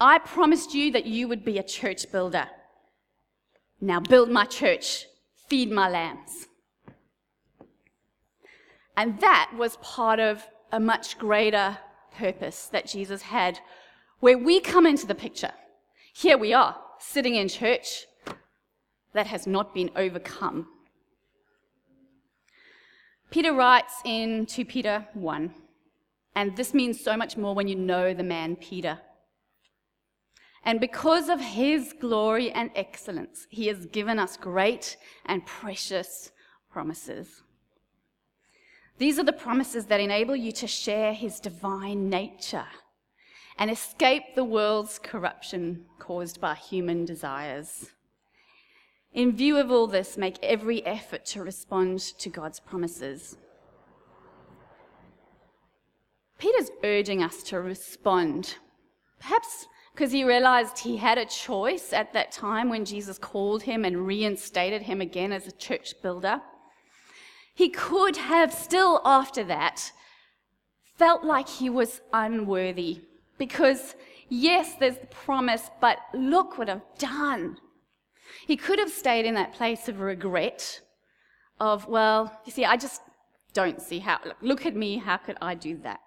I 0.00 0.18
promised 0.18 0.74
you 0.74 0.90
that 0.90 1.06
you 1.06 1.28
would 1.28 1.44
be 1.44 1.58
a 1.58 1.62
church 1.62 2.10
builder. 2.10 2.48
Now 3.80 4.00
build 4.00 4.28
my 4.28 4.44
church, 4.44 5.06
feed 5.46 5.70
my 5.70 5.88
lambs. 5.88 6.47
And 8.98 9.20
that 9.20 9.52
was 9.56 9.76
part 9.76 10.18
of 10.18 10.44
a 10.72 10.80
much 10.80 11.18
greater 11.18 11.78
purpose 12.16 12.66
that 12.72 12.88
Jesus 12.88 13.22
had, 13.22 13.60
where 14.18 14.36
we 14.36 14.58
come 14.58 14.86
into 14.86 15.06
the 15.06 15.14
picture. 15.14 15.52
Here 16.12 16.36
we 16.36 16.52
are, 16.52 16.76
sitting 16.98 17.36
in 17.36 17.46
church 17.48 18.06
that 19.12 19.28
has 19.28 19.46
not 19.46 19.72
been 19.72 19.90
overcome. 19.94 20.66
Peter 23.30 23.52
writes 23.52 23.94
in 24.04 24.46
2 24.46 24.64
Peter 24.64 25.06
1 25.14 25.54
and 26.34 26.56
this 26.56 26.74
means 26.74 27.00
so 27.00 27.16
much 27.16 27.36
more 27.36 27.54
when 27.54 27.68
you 27.68 27.76
know 27.76 28.12
the 28.12 28.24
man 28.24 28.56
Peter. 28.56 28.98
And 30.64 30.80
because 30.80 31.28
of 31.28 31.40
his 31.40 31.94
glory 32.00 32.50
and 32.50 32.72
excellence, 32.74 33.46
he 33.48 33.68
has 33.68 33.86
given 33.86 34.18
us 34.18 34.36
great 34.36 34.96
and 35.24 35.46
precious 35.46 36.32
promises. 36.68 37.42
These 38.98 39.18
are 39.18 39.24
the 39.24 39.32
promises 39.32 39.86
that 39.86 40.00
enable 40.00 40.34
you 40.34 40.52
to 40.52 40.66
share 40.66 41.12
his 41.12 41.38
divine 41.40 42.10
nature 42.10 42.66
and 43.56 43.70
escape 43.70 44.34
the 44.34 44.44
world's 44.44 44.98
corruption 44.98 45.86
caused 45.98 46.40
by 46.40 46.54
human 46.54 47.04
desires. 47.04 47.92
In 49.12 49.36
view 49.36 49.56
of 49.56 49.70
all 49.70 49.86
this, 49.86 50.18
make 50.18 50.36
every 50.42 50.84
effort 50.84 51.24
to 51.26 51.42
respond 51.42 52.00
to 52.18 52.28
God's 52.28 52.60
promises. 52.60 53.36
Peter's 56.38 56.70
urging 56.84 57.22
us 57.22 57.42
to 57.44 57.60
respond. 57.60 58.56
Perhaps 59.18 59.66
because 59.92 60.12
he 60.12 60.22
realized 60.22 60.78
he 60.78 60.96
had 60.96 61.18
a 61.18 61.26
choice 61.26 61.92
at 61.92 62.12
that 62.12 62.30
time 62.30 62.68
when 62.68 62.84
Jesus 62.84 63.18
called 63.18 63.64
him 63.64 63.84
and 63.84 64.06
reinstated 64.06 64.82
him 64.82 65.00
again 65.00 65.32
as 65.32 65.48
a 65.48 65.52
church 65.52 65.94
builder. 66.00 66.40
He 67.58 67.70
could 67.70 68.16
have 68.18 68.54
still, 68.54 69.02
after 69.04 69.42
that, 69.42 69.90
felt 70.94 71.24
like 71.24 71.48
he 71.48 71.68
was 71.68 72.00
unworthy 72.12 73.00
because, 73.36 73.96
yes, 74.28 74.76
there's 74.78 74.98
the 74.98 75.08
promise, 75.08 75.68
but 75.80 75.98
look 76.14 76.56
what 76.56 76.70
I've 76.70 76.98
done. 76.98 77.56
He 78.46 78.56
could 78.56 78.78
have 78.78 78.92
stayed 78.92 79.26
in 79.26 79.34
that 79.34 79.54
place 79.54 79.88
of 79.88 79.98
regret, 79.98 80.82
of, 81.58 81.88
well, 81.88 82.40
you 82.44 82.52
see, 82.52 82.64
I 82.64 82.76
just 82.76 83.02
don't 83.54 83.82
see 83.82 83.98
how, 83.98 84.20
look 84.40 84.64
at 84.64 84.76
me, 84.76 84.98
how 84.98 85.16
could 85.16 85.36
I 85.42 85.56
do 85.56 85.78
that? 85.78 85.98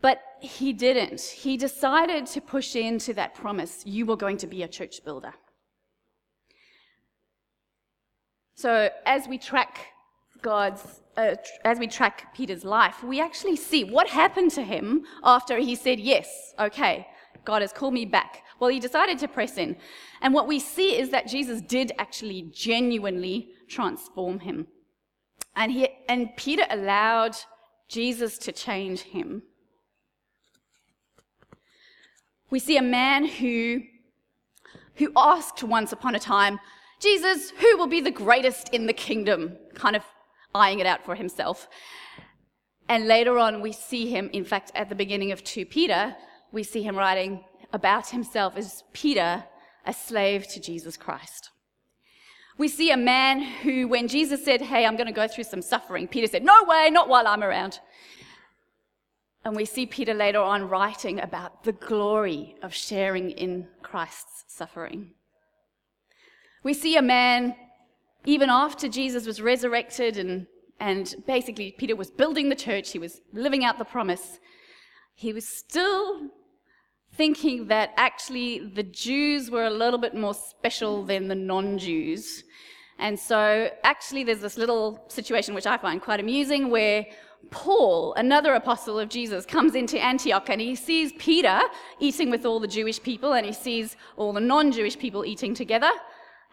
But 0.00 0.22
he 0.40 0.72
didn't. 0.72 1.20
He 1.20 1.58
decided 1.58 2.24
to 2.24 2.40
push 2.40 2.74
into 2.74 3.12
that 3.12 3.34
promise 3.34 3.82
you 3.84 4.06
were 4.06 4.16
going 4.16 4.38
to 4.38 4.46
be 4.46 4.62
a 4.62 4.68
church 4.68 5.04
builder. 5.04 5.34
So 8.54 8.88
as 9.04 9.28
we 9.28 9.36
track 9.36 9.88
God's, 10.42 11.02
uh, 11.16 11.36
as 11.64 11.78
we 11.78 11.86
track 11.86 12.34
Peter's 12.34 12.64
life, 12.64 13.02
we 13.02 13.20
actually 13.20 13.56
see 13.56 13.84
what 13.84 14.08
happened 14.08 14.50
to 14.52 14.62
him 14.62 15.04
after 15.22 15.58
he 15.58 15.74
said, 15.74 16.00
Yes, 16.00 16.54
okay, 16.58 17.06
God 17.44 17.62
has 17.62 17.72
called 17.72 17.94
me 17.94 18.04
back. 18.04 18.42
Well, 18.60 18.70
he 18.70 18.80
decided 18.80 19.18
to 19.20 19.28
press 19.28 19.56
in. 19.56 19.76
And 20.20 20.34
what 20.34 20.48
we 20.48 20.58
see 20.58 20.98
is 20.98 21.10
that 21.10 21.28
Jesus 21.28 21.60
did 21.60 21.92
actually 21.98 22.50
genuinely 22.52 23.50
transform 23.68 24.40
him. 24.40 24.66
And, 25.54 25.72
he, 25.72 25.88
and 26.08 26.36
Peter 26.36 26.64
allowed 26.70 27.36
Jesus 27.88 28.38
to 28.38 28.52
change 28.52 29.00
him. 29.00 29.42
We 32.50 32.58
see 32.58 32.76
a 32.76 32.82
man 32.82 33.26
who, 33.26 33.82
who 34.96 35.12
asked 35.16 35.62
once 35.62 35.92
upon 35.92 36.14
a 36.14 36.20
time, 36.20 36.58
Jesus, 37.00 37.50
who 37.50 37.76
will 37.76 37.86
be 37.86 38.00
the 38.00 38.10
greatest 38.10 38.70
in 38.70 38.86
the 38.86 38.92
kingdom? 38.92 39.56
Kind 39.74 39.94
of 39.96 40.02
eyeing 40.54 40.80
it 40.80 40.86
out 40.86 41.04
for 41.04 41.14
himself. 41.14 41.68
And 42.88 43.06
later 43.06 43.38
on, 43.38 43.60
we 43.60 43.72
see 43.72 44.08
him, 44.08 44.30
in 44.32 44.44
fact, 44.44 44.72
at 44.74 44.88
the 44.88 44.94
beginning 44.94 45.32
of 45.32 45.44
2 45.44 45.66
Peter, 45.66 46.16
we 46.52 46.62
see 46.62 46.82
him 46.82 46.96
writing 46.96 47.44
about 47.72 48.08
himself 48.08 48.56
as 48.56 48.82
Peter, 48.92 49.44
a 49.86 49.92
slave 49.92 50.48
to 50.48 50.60
Jesus 50.60 50.96
Christ. 50.96 51.50
We 52.56 52.68
see 52.68 52.90
a 52.90 52.96
man 52.96 53.40
who, 53.40 53.86
when 53.86 54.08
Jesus 54.08 54.44
said, 54.44 54.62
Hey, 54.62 54.84
I'm 54.84 54.96
going 54.96 55.06
to 55.06 55.12
go 55.12 55.28
through 55.28 55.44
some 55.44 55.62
suffering, 55.62 56.08
Peter 56.08 56.26
said, 56.26 56.42
No 56.42 56.64
way, 56.64 56.90
not 56.90 57.08
while 57.08 57.26
I'm 57.26 57.44
around. 57.44 57.78
And 59.44 59.54
we 59.54 59.64
see 59.64 59.86
Peter 59.86 60.12
later 60.12 60.40
on 60.40 60.68
writing 60.68 61.20
about 61.20 61.62
the 61.64 61.72
glory 61.72 62.56
of 62.62 62.74
sharing 62.74 63.30
in 63.30 63.68
Christ's 63.82 64.44
suffering. 64.48 65.12
We 66.64 66.74
see 66.74 66.96
a 66.96 67.02
man, 67.02 67.54
even 68.24 68.50
after 68.50 68.88
Jesus 68.88 69.26
was 69.26 69.40
resurrected 69.40 70.18
and, 70.18 70.46
and 70.80 71.14
basically 71.26 71.74
Peter 71.78 71.96
was 71.96 72.10
building 72.10 72.48
the 72.48 72.54
church, 72.54 72.92
he 72.92 72.98
was 72.98 73.20
living 73.32 73.64
out 73.64 73.78
the 73.78 73.84
promise, 73.84 74.38
he 75.14 75.32
was 75.32 75.46
still 75.46 76.28
thinking 77.14 77.66
that 77.66 77.92
actually 77.96 78.60
the 78.60 78.82
Jews 78.82 79.50
were 79.50 79.64
a 79.64 79.70
little 79.70 79.98
bit 79.98 80.14
more 80.14 80.34
special 80.34 81.04
than 81.04 81.28
the 81.28 81.34
non 81.34 81.78
Jews. 81.78 82.44
And 83.00 83.18
so, 83.18 83.70
actually, 83.84 84.24
there's 84.24 84.40
this 84.40 84.58
little 84.58 85.04
situation 85.08 85.54
which 85.54 85.66
I 85.66 85.76
find 85.76 86.02
quite 86.02 86.18
amusing 86.18 86.68
where 86.68 87.06
Paul, 87.50 88.12
another 88.14 88.54
apostle 88.54 88.98
of 88.98 89.08
Jesus, 89.08 89.46
comes 89.46 89.74
into 89.74 89.98
Antioch 90.02 90.48
and 90.50 90.60
he 90.60 90.74
sees 90.74 91.12
Peter 91.18 91.60
eating 92.00 92.30
with 92.30 92.44
all 92.44 92.58
the 92.58 92.68
Jewish 92.68 93.00
people 93.00 93.32
and 93.34 93.46
he 93.46 93.52
sees 93.52 93.96
all 94.16 94.32
the 94.32 94.40
non 94.40 94.72
Jewish 94.72 94.98
people 94.98 95.24
eating 95.24 95.54
together. 95.54 95.90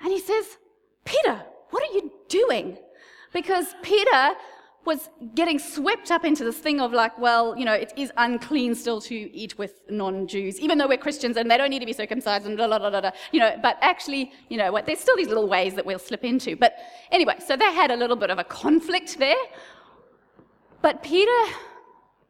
And 0.01 0.11
he 0.11 0.19
says, 0.19 0.57
Peter, 1.03 1.43
what 1.69 1.83
are 1.83 1.93
you 1.93 2.11
doing? 2.29 2.77
Because 3.33 3.75
Peter 3.81 4.35
was 4.85 5.09
getting 5.33 5.57
swept 5.57 6.11
up 6.11 6.23
into 6.23 6.43
this 6.43 6.57
thing 6.57 6.79
of 6.79 6.93
like, 6.93 7.17
well, 7.17 7.57
you 7.57 7.65
know, 7.65 7.73
it 7.73 7.91
is 7.97 8.11
unclean 8.17 8.75
still 8.75 9.01
to 9.01 9.15
eat 9.15 9.57
with 9.57 9.81
non-Jews, 9.89 10.59
even 10.59 10.77
though 10.77 10.87
we're 10.87 10.97
Christians 10.97 11.37
and 11.37 11.49
they 11.49 11.57
don't 11.57 11.71
need 11.71 11.79
to 11.79 11.85
be 11.85 11.93
circumcised 11.93 12.45
and 12.45 12.55
blah, 12.55 12.67
blah, 12.67 12.77
blah, 12.77 12.91
blah, 12.91 13.01
blah. 13.01 13.11
you 13.31 13.39
know, 13.39 13.57
but 13.61 13.77
actually, 13.81 14.31
you 14.49 14.57
know, 14.57 14.71
what, 14.71 14.85
there's 14.85 14.99
still 14.99 15.17
these 15.17 15.27
little 15.27 15.47
ways 15.47 15.73
that 15.73 15.85
we'll 15.85 15.99
slip 15.99 16.23
into. 16.23 16.55
But 16.55 16.75
anyway, 17.11 17.35
so 17.45 17.57
they 17.57 17.73
had 17.73 17.89
a 17.89 17.95
little 17.95 18.15
bit 18.15 18.29
of 18.29 18.37
a 18.37 18.43
conflict 18.43 19.17
there. 19.17 19.43
But 20.81 21.01
Peter, 21.01 21.31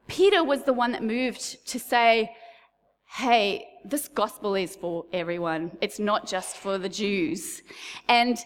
Peter 0.07 0.43
was 0.43 0.63
the 0.63 0.73
one 0.73 0.93
that 0.93 1.03
moved 1.03 1.67
to 1.67 1.77
say, 1.77 2.31
hey, 3.05 3.67
this 3.83 4.07
gospel 4.07 4.55
is 4.55 4.75
for 4.75 5.05
everyone. 5.11 5.71
It's 5.81 5.99
not 5.99 6.25
just 6.25 6.55
for 6.55 6.77
the 6.77 6.89
Jews. 6.89 7.61
And 8.07 8.37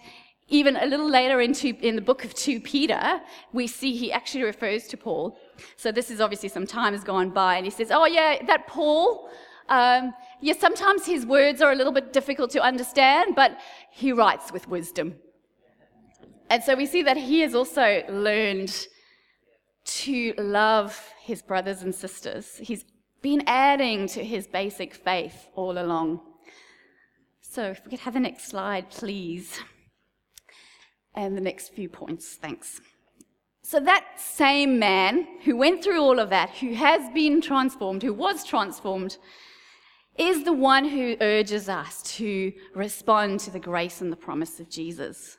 even 0.50 0.76
a 0.78 0.86
little 0.86 1.10
later 1.10 1.40
in, 1.40 1.54
two, 1.54 1.76
in 1.82 1.96
the 1.96 2.02
book 2.02 2.26
of 2.26 2.34
2 2.34 2.60
Peter, 2.62 3.22
we 3.54 3.68
see 3.68 3.96
he 3.96 4.12
actually 4.12 4.44
refers 4.44 4.88
to 4.88 4.98
Paul. 4.98 5.38
So 5.78 5.92
this 5.92 6.10
is 6.10 6.20
obviously 6.20 6.50
some 6.50 6.66
time 6.66 6.94
has 6.94 7.04
gone 7.04 7.30
by, 7.30 7.56
and 7.56 7.66
he 7.66 7.72
says, 7.72 7.92
Oh, 7.92 8.06
yeah, 8.06 8.44
that 8.48 8.68
Paul, 8.68 9.30
um, 9.70 10.14
yeah, 10.42 10.56
sometimes 10.58 11.06
his 11.06 11.26
words 11.26 11.62
are 11.62 11.72
a 11.72 11.76
little 11.76 11.94
bit 11.94 12.12
difficult 12.12 12.50
to 12.52 12.62
understand, 12.62 13.36
but 13.36 13.60
he 13.92 14.12
writes 14.12 14.52
with 14.52 14.68
wisdom. 14.68 15.16
And 16.50 16.64
so 16.64 16.76
we 16.76 16.88
see 16.88 17.04
that 17.04 17.18
he 17.18 17.42
has 17.42 17.54
also 17.54 18.04
learned 18.10 18.88
to 19.86 20.34
love 20.38 21.14
his 21.22 21.44
brothers 21.44 21.84
and 21.84 21.94
sisters. 21.94 22.58
He's 22.58 22.86
been 23.22 23.44
adding 23.46 24.08
to 24.08 24.24
his 24.24 24.48
basic 24.48 24.96
faith 24.96 25.48
all 25.56 25.78
along. 25.78 26.22
So 27.42 27.66
if 27.66 27.82
we 27.86 27.92
could 27.92 28.00
have 28.00 28.16
the 28.16 28.20
next 28.20 28.48
slide, 28.48 28.90
please 28.90 29.60
and 31.25 31.36
the 31.36 31.41
next 31.41 31.73
few 31.73 31.89
points. 31.89 32.36
Thanks. 32.36 32.79
So, 33.62 33.79
that 33.82 34.19
same 34.19 34.79
man 34.79 35.27
who 35.43 35.58
went 35.58 35.84
through 35.84 36.01
all 36.01 36.17
of 36.17 36.29
that, 36.29 36.49
who 36.51 36.73
has 36.73 37.12
been 37.13 37.41
transformed, 37.41 38.01
who 38.01 38.13
was 38.13 38.43
transformed, 38.43 39.17
is 40.17 40.43
the 40.43 40.53
one 40.53 40.86
who 40.86 41.17
urges 41.21 41.69
us 41.69 42.01
to 42.17 42.51
respond 42.73 43.41
to 43.41 43.51
the 43.51 43.60
grace 43.60 44.01
and 44.01 44.12
the 44.12 44.17
promise 44.17 44.60
of 44.60 44.69
Jesus. 44.69 45.38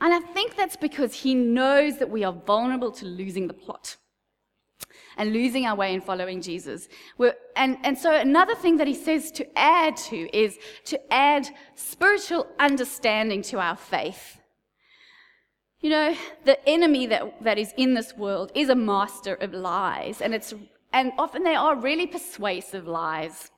And 0.00 0.14
I 0.14 0.20
think 0.20 0.56
that's 0.56 0.76
because 0.76 1.12
he 1.12 1.34
knows 1.34 1.98
that 1.98 2.10
we 2.10 2.22
are 2.24 2.32
vulnerable 2.32 2.92
to 2.92 3.04
losing 3.04 3.48
the 3.48 3.54
plot 3.54 3.96
and 5.16 5.32
losing 5.32 5.66
our 5.66 5.74
way 5.74 5.92
in 5.92 6.00
following 6.00 6.40
Jesus. 6.40 6.88
And, 7.56 7.76
and 7.82 7.98
so, 7.98 8.14
another 8.14 8.54
thing 8.54 8.76
that 8.76 8.86
he 8.86 8.94
says 8.94 9.32
to 9.32 9.58
add 9.58 9.96
to 10.08 10.36
is 10.36 10.58
to 10.84 11.12
add 11.12 11.48
spiritual 11.74 12.46
understanding 12.60 13.42
to 13.42 13.58
our 13.58 13.76
faith. 13.76 14.37
You 15.80 15.90
know, 15.90 16.16
the 16.44 16.68
enemy 16.68 17.06
that, 17.06 17.42
that 17.44 17.56
is 17.56 17.72
in 17.76 17.94
this 17.94 18.16
world 18.16 18.50
is 18.54 18.68
a 18.68 18.74
master 18.74 19.34
of 19.34 19.52
lies, 19.52 20.20
and, 20.20 20.34
it's, 20.34 20.52
and 20.92 21.12
often 21.18 21.44
they 21.44 21.54
are 21.54 21.76
really 21.76 22.06
persuasive 22.06 22.88
lies. 22.88 23.50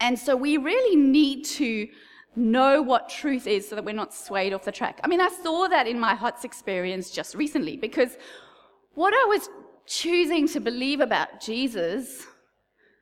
And 0.00 0.18
so 0.18 0.34
we 0.34 0.56
really 0.56 0.96
need 0.96 1.44
to 1.44 1.88
know 2.36 2.82
what 2.82 3.08
truth 3.08 3.46
is 3.46 3.68
so 3.68 3.76
that 3.76 3.84
we're 3.84 3.94
not 3.94 4.12
swayed 4.12 4.52
off 4.52 4.64
the 4.64 4.72
track. 4.72 5.00
I 5.04 5.08
mean, 5.08 5.20
I 5.20 5.28
saw 5.28 5.68
that 5.68 5.86
in 5.86 6.00
my 6.00 6.16
HOTS 6.16 6.44
experience 6.44 7.10
just 7.10 7.36
recently 7.36 7.76
because 7.76 8.16
what 8.94 9.14
I 9.14 9.24
was 9.28 9.48
choosing 9.86 10.48
to 10.48 10.60
believe 10.60 11.00
about 11.00 11.40
Jesus 11.40 12.26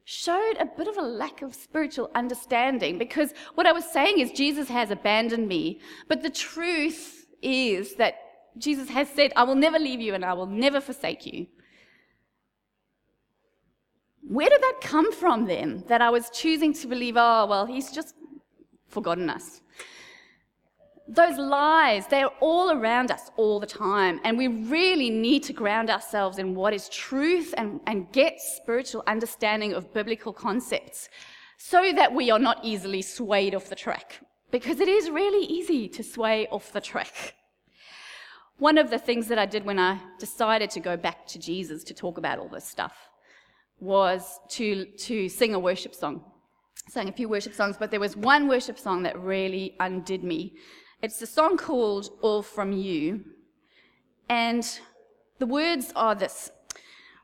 showed 0.05 0.57
a 0.59 0.67
bit 0.67 0.89
of 0.89 0.99
a 0.99 1.03
lack 1.03 1.41
of 1.41 1.55
spiritual 1.55 2.11
understanding 2.15 2.99
because 2.99 3.33
what 3.55 3.67
I 3.67 3.73
was 3.73 3.91
saying 3.91 4.19
is 4.19 4.33
Jesus 4.33 4.69
has 4.69 4.91
abandoned 4.91 5.49
me, 5.49 5.81
but 6.09 6.23
the 6.23 6.31
truth 6.31 7.22
is 7.43 7.95
that 7.97 8.15
Jesus 8.59 8.89
has 8.91 9.09
said, 9.09 9.33
I 9.37 9.45
will 9.45 9.55
never 9.55 9.79
leave 9.79 10.01
you 10.01 10.15
and 10.15 10.25
I 10.25 10.33
will 10.35 10.47
never 10.47 10.81
forsake 10.81 11.27
you. 11.27 11.47
Where 14.29 14.49
did 14.49 14.63
that 14.63 14.79
come 14.81 15.13
from 15.13 15.47
then? 15.47 15.85
That 15.89 16.01
I 16.01 16.11
was 16.11 16.31
choosing 16.31 16.73
to 16.75 16.87
believe, 16.87 17.17
oh, 17.17 17.47
well, 17.47 17.67
he's 17.67 17.91
just 17.91 18.15
forgotten 18.89 19.29
us. 19.29 19.61
Those 21.09 21.37
lies, 21.37 22.07
they're 22.07 22.31
all 22.41 22.71
around 22.71 23.11
us 23.11 23.31
all 23.37 23.59
the 23.59 23.67
time. 23.67 24.21
And 24.25 24.39
we 24.39 24.47
really 24.49 25.11
need 25.11 25.43
to 25.45 25.53
ground 25.53 25.91
ourselves 25.91 26.39
in 26.39 26.55
what 26.55 26.73
is 26.73 26.89
truth 26.89 27.53
and, 27.59 27.81
and 27.87 28.11
get 28.13 28.41
spiritual 28.41 29.03
understanding 29.07 29.75
of 29.75 29.93
biblical 29.93 30.33
concepts 30.33 31.09
so 31.59 31.93
that 31.93 32.15
we 32.15 32.31
are 32.31 32.39
not 32.39 32.59
easily 32.63 33.03
swayed 33.03 33.55
off 33.55 33.69
the 33.69 33.75
track 33.75 34.21
because 34.53 34.81
it 34.81 34.87
is 34.87 35.11
really 35.11 35.45
easy 35.47 35.89
to 35.89 36.05
sway 36.05 36.47
off 36.49 36.73
the 36.73 36.81
track. 36.81 37.35
One 38.59 38.79
of 38.79 38.91
the 38.91 38.99
things 38.99 39.27
that 39.29 39.39
I 39.39 39.47
did 39.47 39.65
when 39.65 39.79
I 39.79 39.99
decided 40.21 40.71
to 40.71 40.81
go 40.81 40.97
back 40.97 41.27
to 41.29 41.39
Jesus 41.39 41.83
to 41.85 41.95
talk 41.95 42.19
about 42.19 42.39
all 42.39 42.49
this 42.49 42.69
stuff 42.69 42.95
was 43.81 44.39
to, 44.51 44.85
to 44.85 45.29
sing 45.29 45.55
a 45.55 45.59
worship 45.59 45.95
song. 45.95 46.23
I 46.87 46.91
sang 46.91 47.09
a 47.09 47.13
few 47.13 47.29
worship 47.29 47.55
songs, 47.55 47.77
but 47.79 47.91
there 47.91 47.99
was 47.99 48.17
one 48.17 48.47
worship 48.47 48.79
song 48.79 49.03
that 49.03 49.19
really 49.19 49.75
undid 49.81 50.23
me. 50.23 50.55
It's 51.01 51.21
a 51.23 51.27
song 51.27 51.57
called 51.57 52.11
All 52.21 52.43
From 52.43 52.73
You. 52.73 53.25
And 54.29 54.65
the 55.39 55.47
words 55.47 55.93
are 55.97 56.15
this 56.15 56.51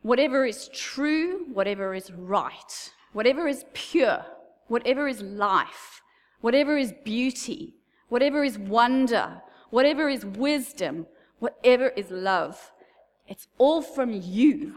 whatever 0.03 0.47
is 0.47 0.71
true, 0.73 1.45
whatever 1.53 1.95
is 1.95 2.11
right, 2.11 2.93
whatever 3.13 3.47
is 3.47 3.65
pure, 3.75 4.25
whatever 4.69 5.07
is 5.07 5.21
life, 5.21 6.01
whatever 6.41 6.77
is 6.77 6.93
beauty, 7.05 7.75
whatever 8.09 8.45
is 8.45 8.59
wonder, 8.59 9.43
whatever 9.71 10.09
is 10.09 10.25
wisdom, 10.25 11.07
whatever 11.39 11.89
is 11.89 12.11
love, 12.11 12.73
it's 13.27 13.47
all 13.59 13.83
from 13.83 14.13
you. 14.13 14.75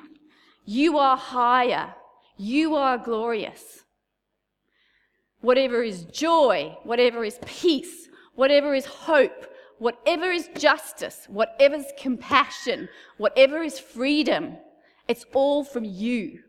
You 0.65 0.97
are 0.97 1.17
higher. 1.17 1.95
You 2.38 2.76
are 2.76 2.97
glorious. 2.97 3.84
Whatever 5.41 5.82
is 5.82 6.04
joy, 6.04 6.78
whatever 6.84 7.24
is 7.24 7.39
peace, 7.45 8.10
whatever 8.36 8.76
is 8.76 8.86
hope, 8.86 9.47
whatever 9.80 10.32
is 10.32 10.50
justice, 10.58 11.26
whatever 11.28 11.76
is 11.76 11.91
compassion, 11.97 12.89
whatever 13.17 13.63
is 13.63 13.80
freedom, 13.80 14.58
it's 15.08 15.26
all 15.34 15.63
from 15.63 15.84
you. 15.84 16.39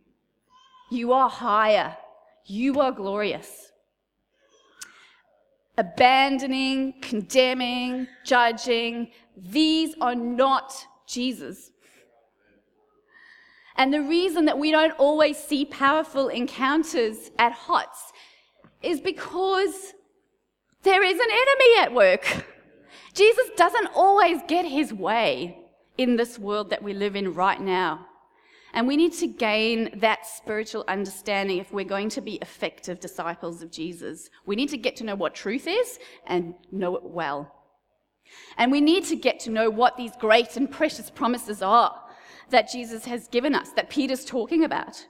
You 0.90 1.12
are 1.12 1.30
higher. 1.30 1.96
You 2.44 2.80
are 2.80 2.92
glorious 2.92 3.71
abandoning, 5.78 6.94
condemning, 7.00 8.06
judging. 8.24 9.10
These 9.36 9.94
are 10.00 10.14
not 10.14 10.86
Jesus. 11.06 11.70
And 13.76 13.92
the 13.92 14.02
reason 14.02 14.44
that 14.44 14.58
we 14.58 14.70
don't 14.70 14.92
always 14.98 15.38
see 15.38 15.64
powerful 15.64 16.28
encounters 16.28 17.30
at 17.38 17.52
HOTS 17.52 18.12
is 18.82 19.00
because 19.00 19.94
there 20.82 21.02
is 21.02 21.18
an 21.18 21.30
enemy 21.30 21.78
at 21.80 21.94
work. 21.94 22.46
Jesus 23.14 23.48
doesn't 23.56 23.88
always 23.94 24.40
get 24.48 24.64
his 24.64 24.92
way 24.92 25.58
in 25.96 26.16
this 26.16 26.38
world 26.38 26.70
that 26.70 26.82
we 26.82 26.92
live 26.92 27.16
in 27.16 27.34
right 27.34 27.60
now. 27.60 28.06
And 28.74 28.86
we 28.86 28.96
need 28.96 29.12
to 29.14 29.26
gain 29.26 29.98
that 30.00 30.26
spiritual 30.26 30.84
understanding 30.88 31.58
if 31.58 31.72
we're 31.72 31.84
going 31.84 32.08
to 32.10 32.20
be 32.20 32.36
effective 32.36 33.00
disciples 33.00 33.62
of 33.62 33.70
Jesus. 33.70 34.30
We 34.46 34.56
need 34.56 34.70
to 34.70 34.78
get 34.78 34.96
to 34.96 35.04
know 35.04 35.14
what 35.14 35.34
truth 35.34 35.66
is 35.66 35.98
and 36.26 36.54
know 36.70 36.96
it 36.96 37.04
well. 37.04 37.54
And 38.56 38.72
we 38.72 38.80
need 38.80 39.04
to 39.04 39.16
get 39.16 39.40
to 39.40 39.50
know 39.50 39.68
what 39.68 39.96
these 39.96 40.12
great 40.18 40.56
and 40.56 40.70
precious 40.70 41.10
promises 41.10 41.60
are 41.60 41.98
that 42.50 42.70
Jesus 42.70 43.04
has 43.04 43.28
given 43.28 43.54
us, 43.54 43.70
that 43.72 43.90
Peter's 43.90 44.24
talking 44.24 44.64
about. 44.64 45.06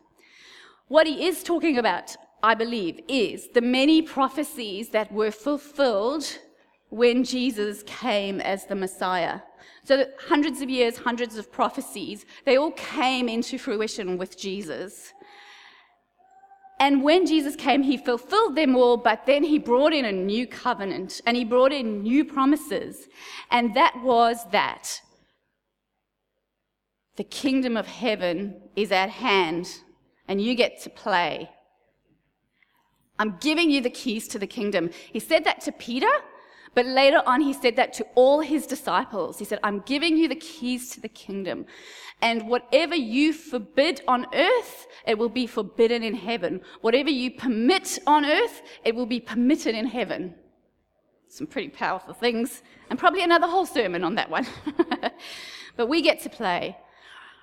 What 0.88 1.06
he 1.06 1.26
is 1.26 1.42
talking 1.42 1.78
about, 1.78 2.16
I 2.42 2.54
believe, 2.54 3.00
is 3.08 3.48
the 3.54 3.60
many 3.60 4.02
prophecies 4.02 4.90
that 4.90 5.12
were 5.12 5.30
fulfilled 5.30 6.38
when 6.92 7.24
Jesus 7.24 7.82
came 7.84 8.38
as 8.42 8.66
the 8.66 8.74
Messiah. 8.74 9.40
So, 9.82 10.04
hundreds 10.28 10.60
of 10.60 10.68
years, 10.68 10.98
hundreds 10.98 11.38
of 11.38 11.50
prophecies, 11.50 12.26
they 12.44 12.58
all 12.58 12.72
came 12.72 13.30
into 13.30 13.56
fruition 13.58 14.18
with 14.18 14.38
Jesus. 14.38 15.14
And 16.78 17.02
when 17.02 17.24
Jesus 17.26 17.56
came, 17.56 17.82
he 17.82 17.96
fulfilled 17.96 18.56
them 18.56 18.76
all, 18.76 18.98
but 18.98 19.24
then 19.24 19.42
he 19.42 19.58
brought 19.58 19.94
in 19.94 20.04
a 20.04 20.12
new 20.12 20.46
covenant 20.46 21.22
and 21.24 21.34
he 21.34 21.44
brought 21.44 21.72
in 21.72 22.02
new 22.02 22.26
promises. 22.26 23.08
And 23.50 23.74
that 23.74 23.94
was 24.02 24.44
that 24.50 25.00
the 27.16 27.24
kingdom 27.24 27.76
of 27.76 27.86
heaven 27.86 28.60
is 28.76 28.92
at 28.92 29.08
hand 29.08 29.80
and 30.28 30.42
you 30.42 30.54
get 30.54 30.82
to 30.82 30.90
play. 30.90 31.50
I'm 33.18 33.38
giving 33.40 33.70
you 33.70 33.80
the 33.80 33.90
keys 33.90 34.28
to 34.28 34.38
the 34.38 34.46
kingdom. 34.46 34.90
He 35.12 35.20
said 35.20 35.44
that 35.44 35.60
to 35.62 35.72
Peter, 35.72 36.10
but 36.74 36.86
later 36.86 37.22
on 37.26 37.40
he 37.40 37.52
said 37.52 37.76
that 37.76 37.92
to 37.94 38.06
all 38.14 38.40
his 38.40 38.66
disciples. 38.66 39.38
He 39.38 39.44
said, 39.44 39.58
I'm 39.62 39.80
giving 39.80 40.16
you 40.16 40.28
the 40.28 40.36
keys 40.36 40.90
to 40.90 41.00
the 41.00 41.08
kingdom. 41.08 41.66
And 42.22 42.48
whatever 42.48 42.94
you 42.94 43.32
forbid 43.32 44.00
on 44.06 44.26
earth, 44.32 44.86
it 45.06 45.18
will 45.18 45.28
be 45.28 45.46
forbidden 45.46 46.02
in 46.02 46.14
heaven. 46.14 46.60
Whatever 46.80 47.10
you 47.10 47.32
permit 47.32 47.98
on 48.06 48.24
earth, 48.24 48.62
it 48.84 48.94
will 48.94 49.06
be 49.06 49.20
permitted 49.20 49.74
in 49.74 49.86
heaven. 49.86 50.34
Some 51.28 51.46
pretty 51.46 51.68
powerful 51.68 52.14
things, 52.14 52.62
and 52.90 52.98
probably 52.98 53.24
another 53.24 53.46
whole 53.46 53.66
sermon 53.66 54.04
on 54.04 54.14
that 54.14 54.30
one. 54.30 54.46
but 55.76 55.88
we 55.88 56.00
get 56.00 56.20
to 56.22 56.30
play. 56.30 56.76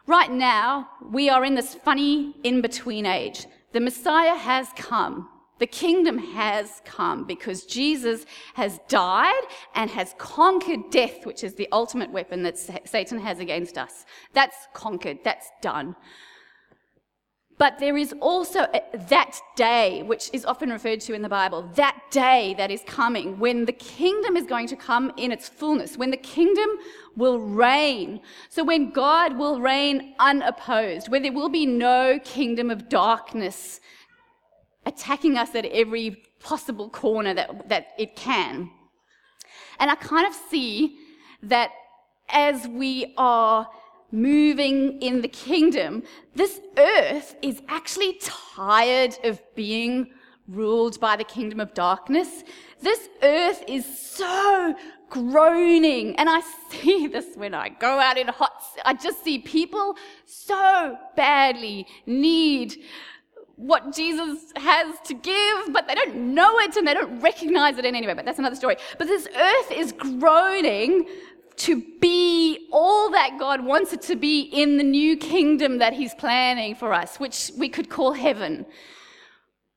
Right 0.08 0.32
now, 0.32 0.90
we 1.12 1.30
are 1.30 1.44
in 1.44 1.56
this 1.56 1.76
funny 1.76 2.36
in 2.44 2.62
between 2.62 3.06
age. 3.06 3.48
The 3.74 3.80
Messiah 3.80 4.36
has 4.36 4.70
come. 4.76 5.30
The 5.60 5.68
kingdom 5.68 6.18
has 6.18 6.82
come 6.86 7.26
because 7.26 7.66
Jesus 7.66 8.26
has 8.56 8.80
died 8.88 9.44
and 9.76 9.90
has 9.90 10.16
conquered 10.18 10.90
death, 10.90 11.26
which 11.26 11.44
is 11.44 11.54
the 11.56 11.68
ultimate 11.72 12.12
weapon 12.12 12.44
that 12.44 12.58
Satan 12.58 13.20
has 13.20 13.40
against 13.40 13.78
us. 13.78 14.06
That's 14.34 14.56
conquered, 14.74 15.20
that's 15.24 15.50
done. 15.62 15.96
But 17.60 17.78
there 17.78 17.98
is 17.98 18.16
also 18.22 18.62
uh, 18.62 18.80
that 19.10 19.38
day, 19.58 20.02
which 20.04 20.30
is 20.32 20.46
often 20.46 20.70
referred 20.70 21.02
to 21.02 21.14
in 21.14 21.22
the 21.22 21.28
Bible, 21.28 21.70
that 21.76 22.00
day 22.10 22.56
that 22.58 22.72
is 22.72 22.82
coming 22.88 23.38
when 23.38 23.66
the 23.66 23.74
kingdom 23.74 24.38
is 24.38 24.46
going 24.46 24.68
to 24.68 24.78
come 24.78 25.12
in 25.18 25.34
its 25.34 25.50
fullness, 25.50 25.98
when 25.98 26.10
the 26.10 26.16
kingdom 26.16 26.70
will 27.18 27.38
reign. 27.38 28.22
So 28.48 28.64
when 28.64 28.92
God 28.92 29.38
will 29.38 29.60
reign 29.60 30.16
unopposed, 30.20 31.10
where 31.10 31.20
there 31.20 31.34
will 31.34 31.50
be 31.50 31.66
no 31.66 32.18
kingdom 32.24 32.72
of 32.72 32.88
darkness 32.88 33.82
attacking 34.90 35.38
us 35.38 35.56
at 35.56 35.66
every 35.66 36.08
possible 36.40 36.90
corner 36.90 37.34
that, 37.34 37.70
that 37.70 37.88
it 37.98 38.16
can. 38.16 38.70
And 39.80 39.90
I 39.90 39.96
kind 39.96 40.28
of 40.28 40.34
see 40.50 40.98
that 41.44 41.72
as 42.30 42.68
we 42.68 43.14
are 43.18 43.68
moving 44.12 45.02
in 45.02 45.22
the 45.22 45.28
kingdom, 45.28 46.04
this 46.36 46.60
earth 46.78 47.36
is 47.42 47.62
actually 47.68 48.20
tired 48.22 49.18
of 49.24 49.42
being 49.56 50.12
ruled 50.48 51.00
by 51.00 51.16
the 51.16 51.24
kingdom 51.24 51.60
of 51.60 51.74
darkness. 51.74 52.44
This 52.82 53.08
earth 53.22 53.64
is 53.68 53.86
so 53.86 54.76
groaning. 55.10 56.16
And 56.16 56.28
I 56.30 56.42
see 56.70 57.08
this 57.08 57.36
when 57.36 57.54
I 57.54 57.70
go 57.70 58.00
out 58.00 58.18
in 58.18 58.28
hot, 58.28 58.52
I 58.86 58.94
just 58.94 59.24
see 59.24 59.40
people 59.40 59.96
so 60.26 60.98
badly 61.16 61.86
need 62.06 62.76
what 63.60 63.94
Jesus 63.94 64.54
has 64.56 64.96
to 65.02 65.14
give, 65.14 65.74
but 65.74 65.86
they 65.86 65.94
don't 65.94 66.16
know 66.34 66.60
it 66.60 66.78
and 66.78 66.88
they 66.88 66.94
don't 66.94 67.20
recognize 67.20 67.78
it 67.78 67.84
in 67.84 67.94
any 67.94 68.08
way. 68.08 68.14
But 68.14 68.24
that's 68.24 68.40
another 68.40 68.56
story. 68.56 68.78
But 68.98 69.08
this 69.08 69.28
earth 69.36 69.72
is 69.72 69.92
groaning 69.92 71.06
to 71.58 71.84
be 72.00 72.70
all 72.72 73.12
that 73.12 73.36
God 73.38 73.66
wants 73.66 73.92
it 73.92 74.02
to 74.04 74.16
be 74.16 74.44
in 74.44 74.78
the 74.78 74.84
new 74.84 75.18
kingdom 75.18 75.80
that 75.80 75.92
He's 75.92 76.14
planning 76.16 76.74
for 76.74 76.94
us, 76.94 77.20
which 77.20 77.52
we 77.58 77.68
could 77.68 77.90
call 77.90 78.14
heaven. 78.14 78.66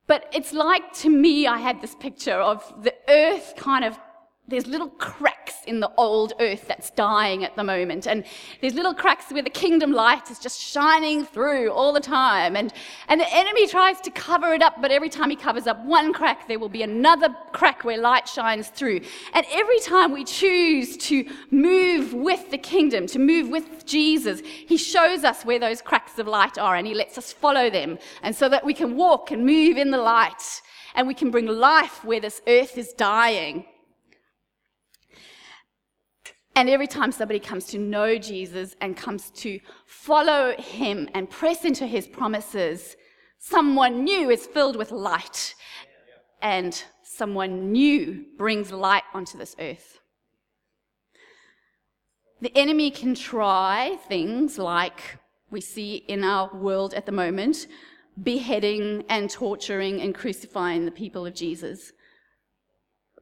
But 0.07 0.29
it's 0.33 0.53
like 0.53 0.92
to 0.99 1.11
me, 1.11 1.49
I 1.49 1.59
had 1.59 1.81
this 1.81 1.97
picture 1.97 2.38
of 2.40 2.85
the 2.85 2.95
earth 3.09 3.55
kind 3.57 3.85
of 3.85 3.99
there's 4.48 4.66
little 4.66 4.88
cracks 4.88 5.55
in 5.66 5.78
the 5.78 5.90
old 5.96 6.33
earth 6.40 6.66
that's 6.66 6.90
dying 6.90 7.44
at 7.44 7.55
the 7.55 7.62
moment. 7.62 8.07
And 8.07 8.24
there's 8.61 8.74
little 8.74 8.92
cracks 8.92 9.33
where 9.33 9.42
the 9.42 9.50
kingdom 9.50 9.92
light 9.92 10.31
is 10.31 10.40
just 10.40 10.61
shining 10.61 11.24
through 11.24 11.70
all 11.70 11.92
the 11.92 12.00
time. 12.00 12.57
And, 12.57 12.72
and 13.09 13.20
the 13.20 13.33
enemy 13.33 13.68
tries 13.68 14.00
to 14.00 14.11
cover 14.11 14.52
it 14.52 14.61
up, 14.61 14.83
but 14.83 14.90
every 14.90 15.09
time 15.09 15.31
he 15.31 15.37
covers 15.37 15.66
up 15.66 15.83
one 15.85 16.12
crack, 16.12 16.48
there 16.48 16.59
will 16.59 16.68
be 16.68 16.83
another 16.83 17.28
crack 17.52 17.85
where 17.85 17.98
light 17.98 18.28
shines 18.28 18.68
through. 18.68 19.00
And 19.33 19.46
every 19.52 19.78
time 19.78 20.12
we 20.12 20.24
choose 20.24 20.96
to 20.98 21.24
move 21.50 22.12
with 22.12 22.50
the 22.50 22.59
kingdom, 22.59 23.07
to 23.09 23.20
move 23.20 23.48
with 23.48 23.87
Jesus, 23.87 24.40
he 24.40 24.76
shows 24.76 25.22
us 25.22 25.44
where 25.44 25.61
those 25.61 25.81
cracks 25.81 26.18
of 26.18 26.26
light 26.26 26.59
are 26.59 26.74
and 26.74 26.87
he 26.87 26.94
lets 26.94 27.16
us 27.16 27.33
follow 27.33 27.70
them. 27.70 27.96
And 28.22 28.35
so 28.35 28.48
that 28.48 28.64
we 28.64 28.74
can 28.74 28.96
walk 28.96 29.31
and 29.31 29.46
move 29.46 29.76
in 29.76 29.92
the 29.92 29.98
light 29.98 30.62
and 30.94 31.07
we 31.07 31.14
can 31.14 31.31
bring 31.31 31.46
life 31.46 32.05
where 32.05 32.20
this 32.20 32.42
earth 32.46 32.76
is 32.76 32.92
dying. 32.92 33.66
And 36.55 36.69
every 36.69 36.87
time 36.87 37.12
somebody 37.12 37.41
comes 37.41 37.67
to 37.67 37.79
know 37.79 38.19
Jesus 38.19 38.77
and 38.81 38.97
comes 38.97 39.31
to 39.37 39.59
follow 39.87 40.55
him 40.59 41.09
and 41.15 41.29
press 41.31 41.65
into 41.65 41.87
his 41.87 42.07
promises, 42.07 42.97
someone 43.38 44.05
new 44.05 44.31
is 44.31 44.47
filled 44.47 44.77
with 44.77 44.91
light. 44.91 45.55
And 46.43 46.83
someone 47.03 47.73
new 47.73 48.25
brings 48.37 48.71
light 48.73 49.05
onto 49.15 49.38
this 49.38 49.57
earth. 49.59 50.01
The 52.41 52.57
enemy 52.57 52.91
can 52.91 53.15
try 53.15 53.97
things 54.09 54.59
like 54.59 55.19
we 55.51 55.61
see 55.61 55.97
in 56.09 56.25
our 56.25 56.51
world 56.55 56.93
at 56.95 57.07
the 57.07 57.12
moment 57.12 57.69
beheading 58.23 59.05
and 59.09 59.31
torturing 59.31 60.01
and 60.01 60.15
crucifying 60.15 60.85
the 60.85 60.91
people 60.91 61.25
of 61.25 61.35
Jesus. 61.35 61.93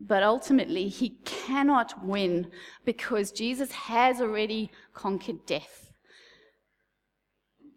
But 0.01 0.23
ultimately, 0.23 0.89
he 0.89 1.11
cannot 1.25 2.05
win 2.05 2.51
because 2.85 3.33
Jesus 3.33 3.71
has 3.73 4.21
already 4.21 4.71
conquered 4.95 5.45
death. 5.45 5.93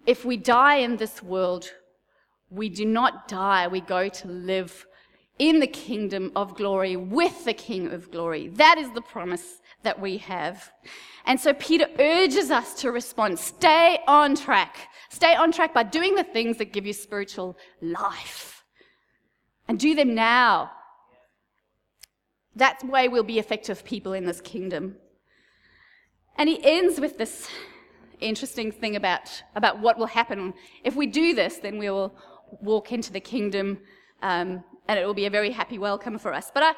If 0.05 0.23
we 0.23 0.38
die 0.38 0.75
in 0.75 0.97
this 0.97 1.21
world, 1.21 1.69
we 2.49 2.69
do 2.69 2.86
not 2.86 3.27
die, 3.27 3.67
we 3.67 3.81
go 3.81 4.07
to 4.07 4.27
live 4.27 4.86
in 5.39 5.59
the 5.59 5.67
kingdom 5.67 6.31
of 6.36 6.55
glory 6.55 6.95
with 6.95 7.45
the 7.45 7.53
King 7.53 7.91
of 7.91 8.12
glory. 8.12 8.49
That 8.49 8.77
is 8.77 8.91
the 8.91 9.01
promise 9.01 9.62
that 9.81 9.99
we 9.99 10.17
have. 10.19 10.71
And 11.25 11.39
so 11.39 11.53
Peter 11.53 11.88
urges 11.99 12.51
us 12.51 12.75
to 12.81 12.91
respond 12.91 13.39
stay 13.39 13.99
on 14.07 14.36
track. 14.36 14.89
Stay 15.09 15.36
on 15.36 15.51
track 15.51 15.73
by 15.73 15.83
doing 15.83 16.15
the 16.15 16.23
things 16.23 16.57
that 16.57 16.73
give 16.73 16.86
you 16.86 16.93
spiritual 16.93 17.57
life. 17.81 18.63
And 19.67 19.79
do 19.79 19.95
them 19.95 20.13
now 20.13 20.71
that 22.56 22.84
way 22.84 23.08
we'll 23.08 23.24
be 23.24 23.39
effective 23.39 23.84
people 23.84 24.13
in 24.13 24.26
this 24.26 24.42
kingdom. 24.42 24.96
And 26.38 26.50
he 26.50 26.60
ends 26.63 27.00
with 27.00 27.18
this 27.18 27.48
interesting 28.20 28.72
thing 28.72 28.96
about, 28.96 29.44
about 29.56 29.80
what 29.80 29.98
will 29.98 30.08
happen. 30.08 30.54
If 30.84 30.96
we 30.96 31.08
do 31.08 31.34
this, 31.34 31.58
then 31.58 31.78
we 31.78 31.89
will 31.89 32.16
walk 32.62 32.92
into 32.92 33.12
the 33.12 33.20
kingdom 33.20 33.80
um, 34.22 34.63
and 34.88 35.00
it 35.00 35.06
will 35.06 35.13
be 35.13 35.26
a 35.26 35.30
very 35.30 35.52
happy 35.52 35.78
welcome 35.78 36.18
for 36.18 36.34
us. 36.34 36.52
But 36.54 36.63
I, 36.63 36.74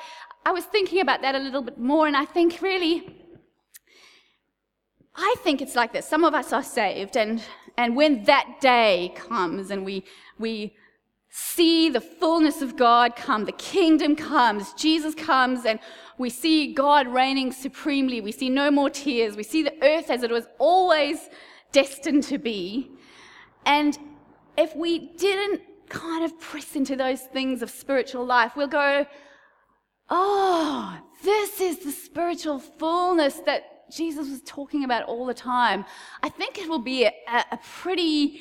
I 0.45 0.51
was 0.51 0.65
thinking 0.65 1.01
about 1.01 1.21
that 1.21 1.35
a 1.35 1.39
little 1.39 1.61
bit 1.61 1.77
more, 1.77 2.07
and 2.07 2.15
I 2.15 2.25
think 2.25 2.61
really, 2.61 3.17
I 5.15 5.35
think 5.43 5.61
it's 5.61 5.75
like 5.75 5.93
this. 5.93 6.07
Some 6.07 6.23
of 6.23 6.33
us 6.33 6.53
are 6.53 6.63
saved, 6.63 7.17
and, 7.17 7.41
and 7.77 7.95
when 7.95 8.23
that 8.25 8.59
day 8.61 9.13
comes 9.15 9.71
and 9.71 9.83
we, 9.83 10.03
we 10.37 10.75
see 11.37 11.89
the 11.89 11.99
fullness 11.99 12.61
of 12.61 12.77
God 12.77 13.17
come, 13.17 13.43
the 13.43 13.51
kingdom 13.51 14.15
comes, 14.15 14.71
Jesus 14.73 15.13
comes, 15.13 15.65
and 15.65 15.79
we 16.17 16.29
see 16.29 16.73
God 16.73 17.09
reigning 17.09 17.51
supremely. 17.51 18.21
We 18.21 18.31
see 18.31 18.49
no 18.49 18.71
more 18.71 18.89
tears. 18.89 19.35
We 19.35 19.43
see 19.43 19.61
the 19.61 19.75
earth 19.83 20.09
as 20.09 20.23
it 20.23 20.31
was 20.31 20.47
always 20.59 21.29
destined 21.73 22.23
to 22.23 22.37
be. 22.37 22.89
And 23.65 23.97
if 24.57 24.73
we 24.77 25.13
didn't 25.17 25.61
kind 25.89 26.23
of 26.23 26.39
press 26.39 26.73
into 26.73 26.95
those 26.95 27.23
things 27.23 27.61
of 27.61 27.69
spiritual 27.69 28.25
life, 28.25 28.53
we'll 28.55 28.67
go, 28.67 29.05
oh, 30.09 30.97
this 31.21 31.59
is 31.59 31.79
the 31.79 31.91
spiritual 31.91 32.59
fullness 32.59 33.41
that 33.45 33.91
Jesus 33.91 34.29
was 34.29 34.41
talking 34.45 34.85
about 34.85 35.03
all 35.03 35.25
the 35.25 35.33
time. 35.33 35.83
I 36.23 36.29
think 36.29 36.59
it 36.59 36.69
will 36.69 36.79
be 36.79 37.03
a, 37.03 37.11
a 37.27 37.59
pretty 37.81 38.39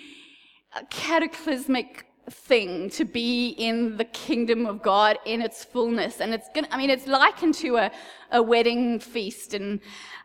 cataclysmic 0.90 2.07
thing 2.31 2.91
to 2.91 3.05
be 3.05 3.49
in 3.51 3.97
the 3.97 4.05
kingdom 4.05 4.66
of 4.66 4.83
God 4.83 5.18
in 5.25 5.43
its 5.43 5.64
fullness. 5.64 6.20
And 6.20 6.33
it's 6.33 6.49
gonna—I 6.55 6.77
mean, 6.77 6.91
it's 6.91 7.07
likened 7.07 7.55
to 7.57 7.77
a, 7.77 7.91
a 8.33 8.43
wedding 8.43 8.99
feast. 8.99 9.55
And, 9.55 9.81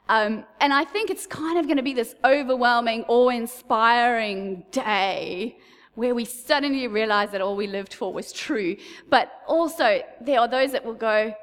um, 0.07 0.45
and 0.59 0.73
I 0.73 0.85
think 0.85 1.09
it's 1.09 1.27
kind 1.27 1.57
of 1.59 1.65
going 1.65 1.77
to 1.77 1.83
be 1.83 1.93
this 1.93 2.15
overwhelming, 2.23 3.05
awe 3.07 3.29
inspiring 3.29 4.65
day 4.71 5.57
where 5.95 6.15
we 6.15 6.23
suddenly 6.23 6.87
realize 6.87 7.31
that 7.31 7.41
all 7.41 7.57
we 7.57 7.67
lived 7.67 7.93
for 7.93 8.13
was 8.13 8.31
true. 8.31 8.77
But 9.09 9.31
also, 9.47 10.01
there 10.21 10.39
are 10.39 10.47
those 10.47 10.71
that 10.71 10.85
will 10.85 10.93
go, 10.93 11.33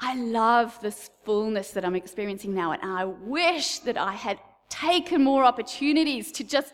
I 0.00 0.16
love 0.16 0.76
this 0.80 1.10
fullness 1.24 1.70
that 1.72 1.84
I'm 1.84 1.94
experiencing 1.94 2.54
now, 2.54 2.72
and 2.72 2.82
I 2.82 3.04
wish 3.04 3.80
that 3.80 3.96
I 3.96 4.12
had 4.12 4.40
taken 4.68 5.22
more 5.22 5.44
opportunities 5.44 6.32
to 6.32 6.44
just 6.44 6.72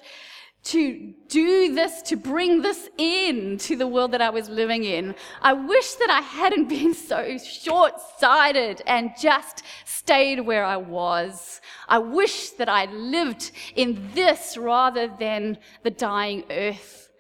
to 0.67 1.14
do 1.29 1.75
this, 1.75 2.03
to 2.03 2.17
bring 2.17 2.61
this 2.61 2.89
in 2.99 3.57
to 3.59 3.77
the 3.77 3.87
world 3.87 4.11
that 4.11 4.21
I 4.21 4.31
was 4.31 4.49
living 4.49 4.83
in. 4.83 5.14
I 5.41 5.53
wish 5.53 5.95
that 5.95 6.11
I 6.11 6.21
hadn't 6.21 6.69
been 6.79 6.93
so 6.93 7.39
short 7.39 7.95
sighted 8.19 8.83
and 8.87 9.12
just 9.21 9.62
stayed 9.85 10.41
where 10.41 10.64
I 10.64 10.77
was. 10.77 11.61
I 11.89 11.99
wish 11.99 12.51
that 12.51 12.69
I 12.69 12.87
lived 12.87 13.53
in 13.77 14.11
this 14.12 14.57
rather 14.57 15.07
than 15.07 15.59
the 15.85 15.91
dying 15.91 16.43
earth. 16.51 17.11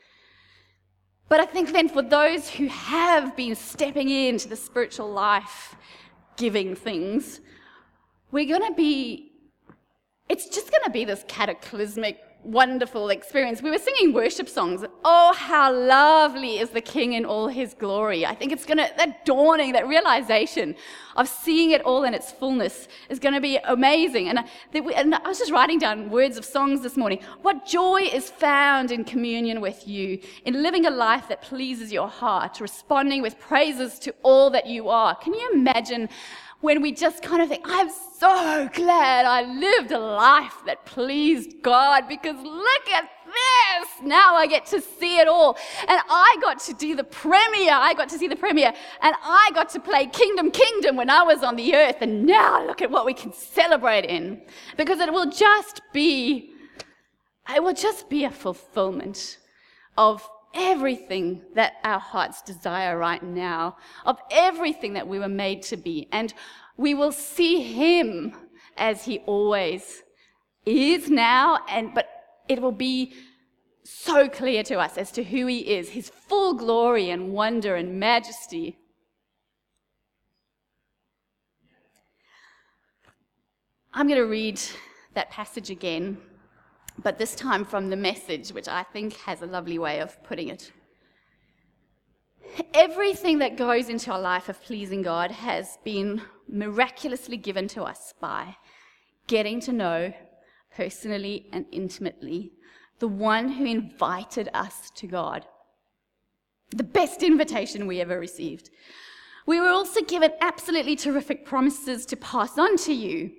But 1.28 1.40
I 1.40 1.46
think 1.46 1.72
then 1.72 1.88
for 1.88 2.02
those 2.02 2.50
who 2.50 2.66
have 2.66 3.36
been 3.36 3.54
stepping 3.54 4.08
into 4.08 4.48
the 4.48 4.56
spiritual 4.56 5.10
life, 5.10 5.76
giving 6.36 6.74
things, 6.74 7.40
we're 8.32 8.46
going 8.46 8.68
to 8.68 8.76
be, 8.76 9.32
it's 10.28 10.48
just 10.48 10.70
going 10.70 10.84
to 10.84 10.90
be 10.90 11.04
this 11.04 11.24
cataclysmic 11.28 12.18
wonderful 12.46 13.08
experience. 13.08 13.60
We 13.60 13.70
were 13.70 13.78
singing 13.78 14.12
worship 14.12 14.48
songs. 14.48 14.84
Oh, 15.04 15.34
how 15.34 15.72
lovely 15.72 16.58
is 16.58 16.70
the 16.70 16.80
King 16.80 17.14
in 17.14 17.24
all 17.24 17.48
his 17.48 17.74
glory. 17.74 18.24
I 18.24 18.34
think 18.34 18.52
it's 18.52 18.64
going 18.64 18.78
to, 18.78 18.90
that 18.96 19.24
dawning, 19.24 19.72
that 19.72 19.86
realization 19.86 20.76
of 21.16 21.28
seeing 21.28 21.72
it 21.72 21.82
all 21.82 22.04
in 22.04 22.14
its 22.14 22.30
fullness 22.30 22.88
is 23.08 23.18
going 23.18 23.34
to 23.34 23.40
be 23.40 23.58
amazing. 23.64 24.28
And 24.28 24.38
I, 24.38 24.44
and 24.94 25.14
I 25.14 25.28
was 25.28 25.38
just 25.38 25.50
writing 25.50 25.78
down 25.78 26.10
words 26.10 26.36
of 26.36 26.44
songs 26.44 26.82
this 26.82 26.96
morning. 26.96 27.20
What 27.42 27.66
joy 27.66 28.02
is 28.02 28.30
found 28.30 28.92
in 28.92 29.04
communion 29.04 29.60
with 29.60 29.86
you, 29.88 30.20
in 30.44 30.62
living 30.62 30.86
a 30.86 30.90
life 30.90 31.28
that 31.28 31.42
pleases 31.42 31.92
your 31.92 32.08
heart, 32.08 32.60
responding 32.60 33.22
with 33.22 33.38
praises 33.38 33.98
to 34.00 34.14
all 34.22 34.50
that 34.50 34.66
you 34.66 34.88
are. 34.88 35.14
Can 35.16 35.34
you 35.34 35.50
imagine? 35.52 36.08
When 36.66 36.82
we 36.82 36.90
just 36.90 37.22
kind 37.22 37.40
of 37.40 37.48
think, 37.48 37.62
I'm 37.64 37.88
so 38.18 38.68
glad 38.74 39.24
I 39.24 39.42
lived 39.42 39.92
a 39.92 40.00
life 40.00 40.56
that 40.66 40.84
pleased 40.84 41.62
God 41.62 42.08
because 42.08 42.34
look 42.42 42.88
at 42.92 43.08
this. 43.24 43.88
Now 44.02 44.34
I 44.34 44.48
get 44.48 44.66
to 44.66 44.80
see 44.80 45.18
it 45.18 45.28
all. 45.28 45.56
And 45.86 46.00
I 46.10 46.36
got 46.40 46.58
to 46.62 46.74
do 46.74 46.96
the 46.96 47.04
premiere. 47.04 47.74
I 47.74 47.94
got 47.94 48.08
to 48.08 48.18
see 48.18 48.26
the 48.26 48.34
premiere. 48.34 48.72
And 49.00 49.14
I 49.22 49.50
got 49.54 49.68
to 49.70 49.80
play 49.80 50.06
Kingdom 50.06 50.50
Kingdom 50.50 50.96
when 50.96 51.08
I 51.08 51.22
was 51.22 51.44
on 51.44 51.54
the 51.54 51.72
earth. 51.76 51.98
And 52.00 52.26
now 52.26 52.66
look 52.66 52.82
at 52.82 52.90
what 52.90 53.06
we 53.06 53.14
can 53.14 53.32
celebrate 53.32 54.04
in. 54.04 54.42
Because 54.76 54.98
it 54.98 55.12
will 55.12 55.30
just 55.30 55.82
be, 55.92 56.50
it 57.54 57.62
will 57.62 57.74
just 57.74 58.10
be 58.10 58.24
a 58.24 58.30
fulfillment 58.30 59.38
of 59.96 60.28
everything 60.56 61.42
that 61.54 61.74
our 61.84 62.00
hearts 62.00 62.42
desire 62.42 62.98
right 62.98 63.22
now, 63.22 63.76
of 64.04 64.18
everything 64.30 64.94
that 64.94 65.06
we 65.06 65.18
were 65.18 65.28
made 65.28 65.62
to 65.62 65.76
be. 65.76 66.08
And 66.10 66.32
we 66.76 66.94
will 66.94 67.12
see 67.12 67.62
him 67.62 68.34
as 68.76 69.04
he 69.04 69.18
always 69.20 70.02
is 70.64 71.08
now, 71.08 71.60
and 71.68 71.94
but 71.94 72.08
it 72.48 72.60
will 72.60 72.72
be 72.72 73.14
so 73.84 74.28
clear 74.28 74.62
to 74.64 74.78
us 74.78 74.98
as 74.98 75.12
to 75.12 75.22
who 75.22 75.46
he 75.46 75.58
is, 75.58 75.90
his 75.90 76.10
full 76.10 76.54
glory 76.54 77.10
and 77.10 77.32
wonder 77.32 77.76
and 77.76 78.00
majesty. 78.00 78.78
I'm 83.94 84.08
going 84.08 84.20
to 84.20 84.26
read 84.26 84.60
that 85.14 85.30
passage 85.30 85.70
again 85.70 86.18
but 87.02 87.18
this 87.18 87.34
time 87.34 87.64
from 87.64 87.90
the 87.90 87.96
message, 87.96 88.50
which 88.50 88.68
I 88.68 88.82
think 88.82 89.16
has 89.18 89.42
a 89.42 89.46
lovely 89.46 89.78
way 89.78 90.00
of 90.00 90.22
putting 90.24 90.48
it. 90.48 90.72
Everything 92.74 93.38
that 93.38 93.56
goes 93.56 93.88
into 93.88 94.12
our 94.12 94.20
life 94.20 94.48
of 94.48 94.62
pleasing 94.62 95.02
God 95.02 95.30
has 95.30 95.78
been 95.84 96.22
miraculously 96.48 97.36
given 97.36 97.68
to 97.68 97.82
us 97.82 98.14
by 98.20 98.56
getting 99.26 99.60
to 99.60 99.72
know 99.72 100.12
personally 100.74 101.48
and 101.52 101.66
intimately 101.72 102.52
the 102.98 103.08
one 103.08 103.48
who 103.48 103.64
invited 103.64 104.48
us 104.54 104.90
to 104.96 105.06
God. 105.06 105.44
The 106.70 106.84
best 106.84 107.22
invitation 107.22 107.86
we 107.86 108.00
ever 108.00 108.18
received. 108.18 108.70
We 109.46 109.60
were 109.60 109.68
also 109.68 110.02
given 110.02 110.32
absolutely 110.40 110.96
terrific 110.96 111.44
promises 111.44 112.06
to 112.06 112.16
pass 112.16 112.58
on 112.58 112.76
to 112.78 112.92
you 112.92 113.32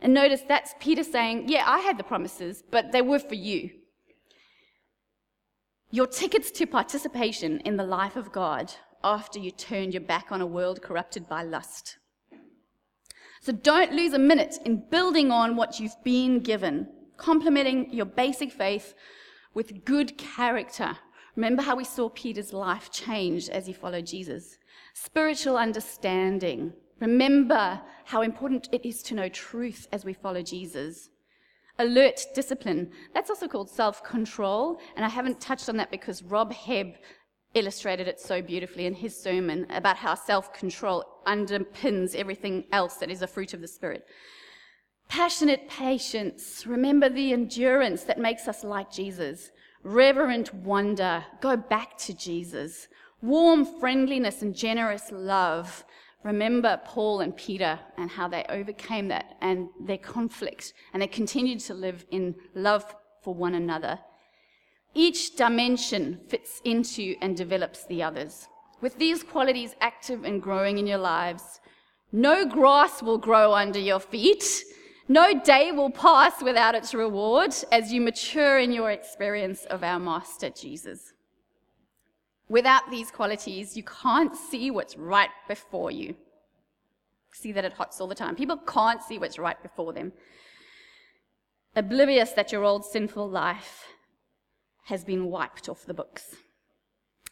and 0.00 0.14
notice 0.14 0.42
that's 0.46 0.74
Peter 0.78 1.02
saying, 1.02 1.48
Yeah, 1.48 1.64
I 1.66 1.80
had 1.80 1.98
the 1.98 2.04
promises, 2.04 2.62
but 2.70 2.92
they 2.92 3.02
were 3.02 3.18
for 3.18 3.34
you. 3.34 3.70
Your 5.90 6.06
tickets 6.06 6.50
to 6.52 6.66
participation 6.66 7.60
in 7.60 7.76
the 7.76 7.84
life 7.84 8.16
of 8.16 8.30
God 8.30 8.72
after 9.02 9.38
you 9.38 9.50
turned 9.50 9.94
your 9.94 10.02
back 10.02 10.30
on 10.30 10.40
a 10.40 10.46
world 10.46 10.82
corrupted 10.82 11.28
by 11.28 11.42
lust. 11.42 11.98
So 13.40 13.52
don't 13.52 13.92
lose 13.92 14.12
a 14.12 14.18
minute 14.18 14.56
in 14.64 14.84
building 14.90 15.30
on 15.30 15.56
what 15.56 15.80
you've 15.80 16.02
been 16.04 16.40
given, 16.40 16.88
complementing 17.16 17.92
your 17.92 18.04
basic 18.04 18.52
faith 18.52 18.94
with 19.54 19.84
good 19.84 20.18
character. 20.18 20.98
Remember 21.36 21.62
how 21.62 21.76
we 21.76 21.84
saw 21.84 22.08
Peter's 22.08 22.52
life 22.52 22.90
change 22.90 23.48
as 23.48 23.66
he 23.66 23.72
followed 23.72 24.06
Jesus? 24.06 24.58
Spiritual 24.92 25.56
understanding, 25.56 26.72
Remember 27.00 27.80
how 28.04 28.22
important 28.22 28.68
it 28.72 28.86
is 28.86 29.02
to 29.04 29.14
know 29.14 29.28
truth 29.28 29.86
as 29.92 30.04
we 30.04 30.12
follow 30.12 30.42
Jesus. 30.42 31.10
Alert 31.78 32.26
discipline. 32.34 32.90
That's 33.14 33.30
also 33.30 33.46
called 33.46 33.70
self 33.70 34.02
control. 34.02 34.80
And 34.96 35.04
I 35.04 35.08
haven't 35.08 35.40
touched 35.40 35.68
on 35.68 35.76
that 35.76 35.90
because 35.90 36.22
Rob 36.22 36.52
Hebb 36.52 36.96
illustrated 37.54 38.08
it 38.08 38.20
so 38.20 38.42
beautifully 38.42 38.86
in 38.86 38.94
his 38.94 39.20
sermon 39.20 39.66
about 39.70 39.96
how 39.96 40.14
self 40.14 40.52
control 40.52 41.04
underpins 41.26 42.14
everything 42.14 42.64
else 42.72 42.94
that 42.96 43.10
is 43.10 43.22
a 43.22 43.26
fruit 43.26 43.54
of 43.54 43.60
the 43.60 43.68
Spirit. 43.68 44.04
Passionate 45.08 45.68
patience. 45.68 46.66
Remember 46.66 47.08
the 47.08 47.32
endurance 47.32 48.04
that 48.04 48.18
makes 48.18 48.48
us 48.48 48.64
like 48.64 48.90
Jesus. 48.90 49.50
Reverent 49.82 50.52
wonder. 50.52 51.24
Go 51.40 51.56
back 51.56 51.96
to 51.98 52.14
Jesus. 52.14 52.88
Warm 53.22 53.64
friendliness 53.64 54.42
and 54.42 54.54
generous 54.54 55.10
love. 55.10 55.84
Remember 56.24 56.80
Paul 56.84 57.20
and 57.20 57.36
Peter 57.36 57.78
and 57.96 58.10
how 58.10 58.28
they 58.28 58.44
overcame 58.48 59.08
that 59.08 59.36
and 59.40 59.68
their 59.80 59.98
conflict, 59.98 60.72
and 60.92 61.00
they 61.00 61.06
continued 61.06 61.60
to 61.60 61.74
live 61.74 62.04
in 62.10 62.34
love 62.54 62.94
for 63.22 63.34
one 63.34 63.54
another. 63.54 63.98
Each 64.94 65.36
dimension 65.36 66.20
fits 66.28 66.60
into 66.64 67.14
and 67.20 67.36
develops 67.36 67.84
the 67.84 68.02
others. 68.02 68.48
With 68.80 68.98
these 68.98 69.22
qualities 69.22 69.74
active 69.80 70.24
and 70.24 70.42
growing 70.42 70.78
in 70.78 70.86
your 70.86 70.98
lives, 70.98 71.60
no 72.10 72.46
grass 72.46 73.02
will 73.02 73.18
grow 73.18 73.52
under 73.52 73.78
your 73.78 74.00
feet. 74.00 74.44
No 75.08 75.38
day 75.40 75.72
will 75.72 75.90
pass 75.90 76.42
without 76.42 76.74
its 76.74 76.94
reward 76.94 77.54
as 77.70 77.92
you 77.92 78.00
mature 78.00 78.58
in 78.58 78.72
your 78.72 78.90
experience 78.90 79.64
of 79.66 79.82
our 79.82 79.98
Master 79.98 80.50
Jesus. 80.50 81.12
Without 82.48 82.90
these 82.90 83.10
qualities, 83.10 83.76
you 83.76 83.82
can't 83.82 84.34
see 84.34 84.70
what's 84.70 84.96
right 84.96 85.30
before 85.46 85.90
you. 85.90 86.16
See 87.32 87.52
that 87.52 87.64
at 87.64 87.74
HOTS 87.74 88.00
all 88.00 88.06
the 88.06 88.14
time. 88.14 88.34
People 88.36 88.56
can't 88.56 89.02
see 89.02 89.18
what's 89.18 89.38
right 89.38 89.62
before 89.62 89.92
them. 89.92 90.12
Oblivious 91.76 92.32
that 92.32 92.50
your 92.50 92.64
old 92.64 92.84
sinful 92.84 93.28
life 93.28 93.86
has 94.86 95.04
been 95.04 95.26
wiped 95.26 95.68
off 95.68 95.84
the 95.84 95.94
books. 95.94 96.36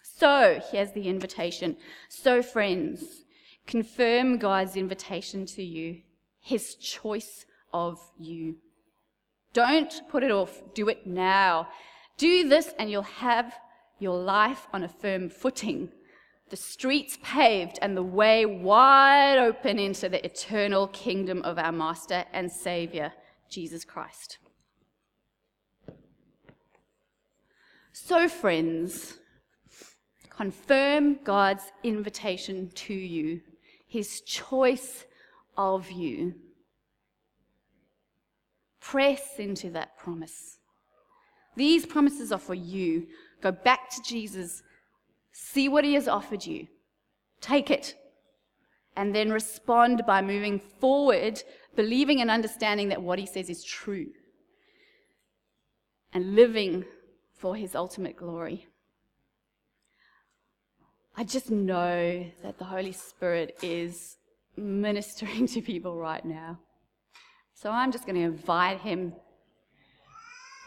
So, 0.02 0.60
here's 0.70 0.92
the 0.92 1.08
invitation. 1.08 1.76
So, 2.08 2.42
friends, 2.42 3.24
confirm 3.66 4.38
God's 4.38 4.76
invitation 4.76 5.46
to 5.46 5.62
you, 5.62 6.02
his 6.40 6.74
choice 6.74 7.46
of 7.72 7.98
you. 8.18 8.56
Don't 9.52 10.02
put 10.08 10.22
it 10.22 10.30
off, 10.30 10.62
do 10.74 10.88
it 10.88 11.06
now. 11.06 11.68
Do 12.18 12.48
this, 12.48 12.74
and 12.78 12.90
you'll 12.90 13.02
have 13.02 13.54
your 13.98 14.18
life 14.18 14.66
on 14.72 14.82
a 14.82 14.88
firm 14.88 15.28
footing, 15.28 15.90
the 16.50 16.56
streets 16.56 17.18
paved 17.22 17.78
and 17.82 17.96
the 17.96 18.02
way 18.02 18.46
wide 18.46 19.38
open 19.38 19.78
into 19.78 20.08
the 20.08 20.24
eternal 20.24 20.86
kingdom 20.88 21.42
of 21.42 21.58
our 21.58 21.72
Master 21.72 22.24
and 22.32 22.50
Savior, 22.50 23.12
Jesus 23.48 23.84
Christ. 23.84 24.38
So, 27.92 28.28
friends, 28.28 29.18
confirm 30.28 31.18
God's 31.24 31.64
invitation 31.82 32.70
to 32.74 32.94
you, 32.94 33.40
his 33.88 34.20
choice 34.20 35.06
of 35.56 35.90
you. 35.90 36.34
Press 38.80 39.38
into 39.38 39.70
that 39.70 39.96
promise. 39.96 40.58
These 41.56 41.86
promises 41.86 42.30
are 42.30 42.38
for 42.38 42.54
you 42.54 43.06
Go 43.40 43.52
back 43.52 43.90
to 43.90 44.02
Jesus, 44.02 44.62
see 45.32 45.68
what 45.68 45.84
he 45.84 45.94
has 45.94 46.08
offered 46.08 46.46
you, 46.46 46.66
take 47.40 47.70
it, 47.70 47.94
and 48.96 49.14
then 49.14 49.30
respond 49.30 50.02
by 50.06 50.22
moving 50.22 50.58
forward, 50.58 51.42
believing 51.74 52.20
and 52.20 52.30
understanding 52.30 52.88
that 52.88 53.02
what 53.02 53.18
he 53.18 53.26
says 53.26 53.50
is 53.50 53.62
true, 53.62 54.06
and 56.12 56.34
living 56.34 56.84
for 57.36 57.54
his 57.56 57.74
ultimate 57.74 58.16
glory. 58.16 58.66
I 61.16 61.24
just 61.24 61.50
know 61.50 62.26
that 62.42 62.58
the 62.58 62.64
Holy 62.64 62.92
Spirit 62.92 63.56
is 63.62 64.16
ministering 64.56 65.46
to 65.54 65.60
people 65.60 65.96
right 65.96 66.24
now. 66.24 66.58
So 67.54 67.70
I'm 67.70 67.90
just 67.90 68.04
going 68.04 68.16
to 68.16 68.22
invite 68.22 68.80
him 68.80 69.14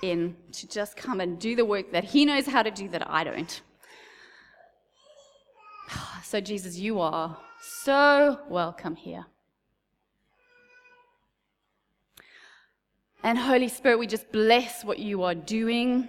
in 0.02 0.36
to 0.54 0.68
just 0.68 0.96
come 0.96 1.20
and 1.20 1.40
do 1.40 1.56
the 1.56 1.66
work 1.66 1.92
that 1.92 2.04
he 2.04 2.26
knows 2.26 2.46
how 2.46 2.64
to 2.64 2.72
do 2.72 2.88
that 2.90 3.10
I 3.10 3.24
don't. 3.24 3.62
So, 6.24 6.40
Jesus, 6.40 6.78
you 6.78 7.00
are 7.00 7.38
so 7.60 8.40
welcome 8.50 8.96
here. 8.96 9.26
And 13.24 13.38
Holy 13.38 13.68
Spirit, 13.68 13.98
we 13.98 14.06
just 14.06 14.32
bless 14.32 14.86
what 14.86 15.00
you 15.00 15.24
are 15.24 15.34
doing 15.34 16.08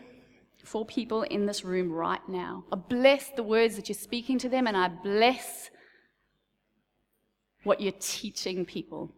for 0.63 0.85
people 0.85 1.23
in 1.23 1.47
this 1.47 1.65
room 1.65 1.91
right 1.91 2.21
now. 2.29 2.65
I 2.71 2.77
bless 2.77 3.31
the 3.31 3.43
words 3.43 3.77
that 3.77 3.89
you're 3.89 3.97
speaking 3.97 4.39
to 4.41 4.49
them, 4.49 4.67
and 4.67 4.77
I 4.77 4.89
bless 4.89 5.71
what 7.65 7.81
you're 7.81 7.93
teaching 7.99 8.65
people 8.65 9.13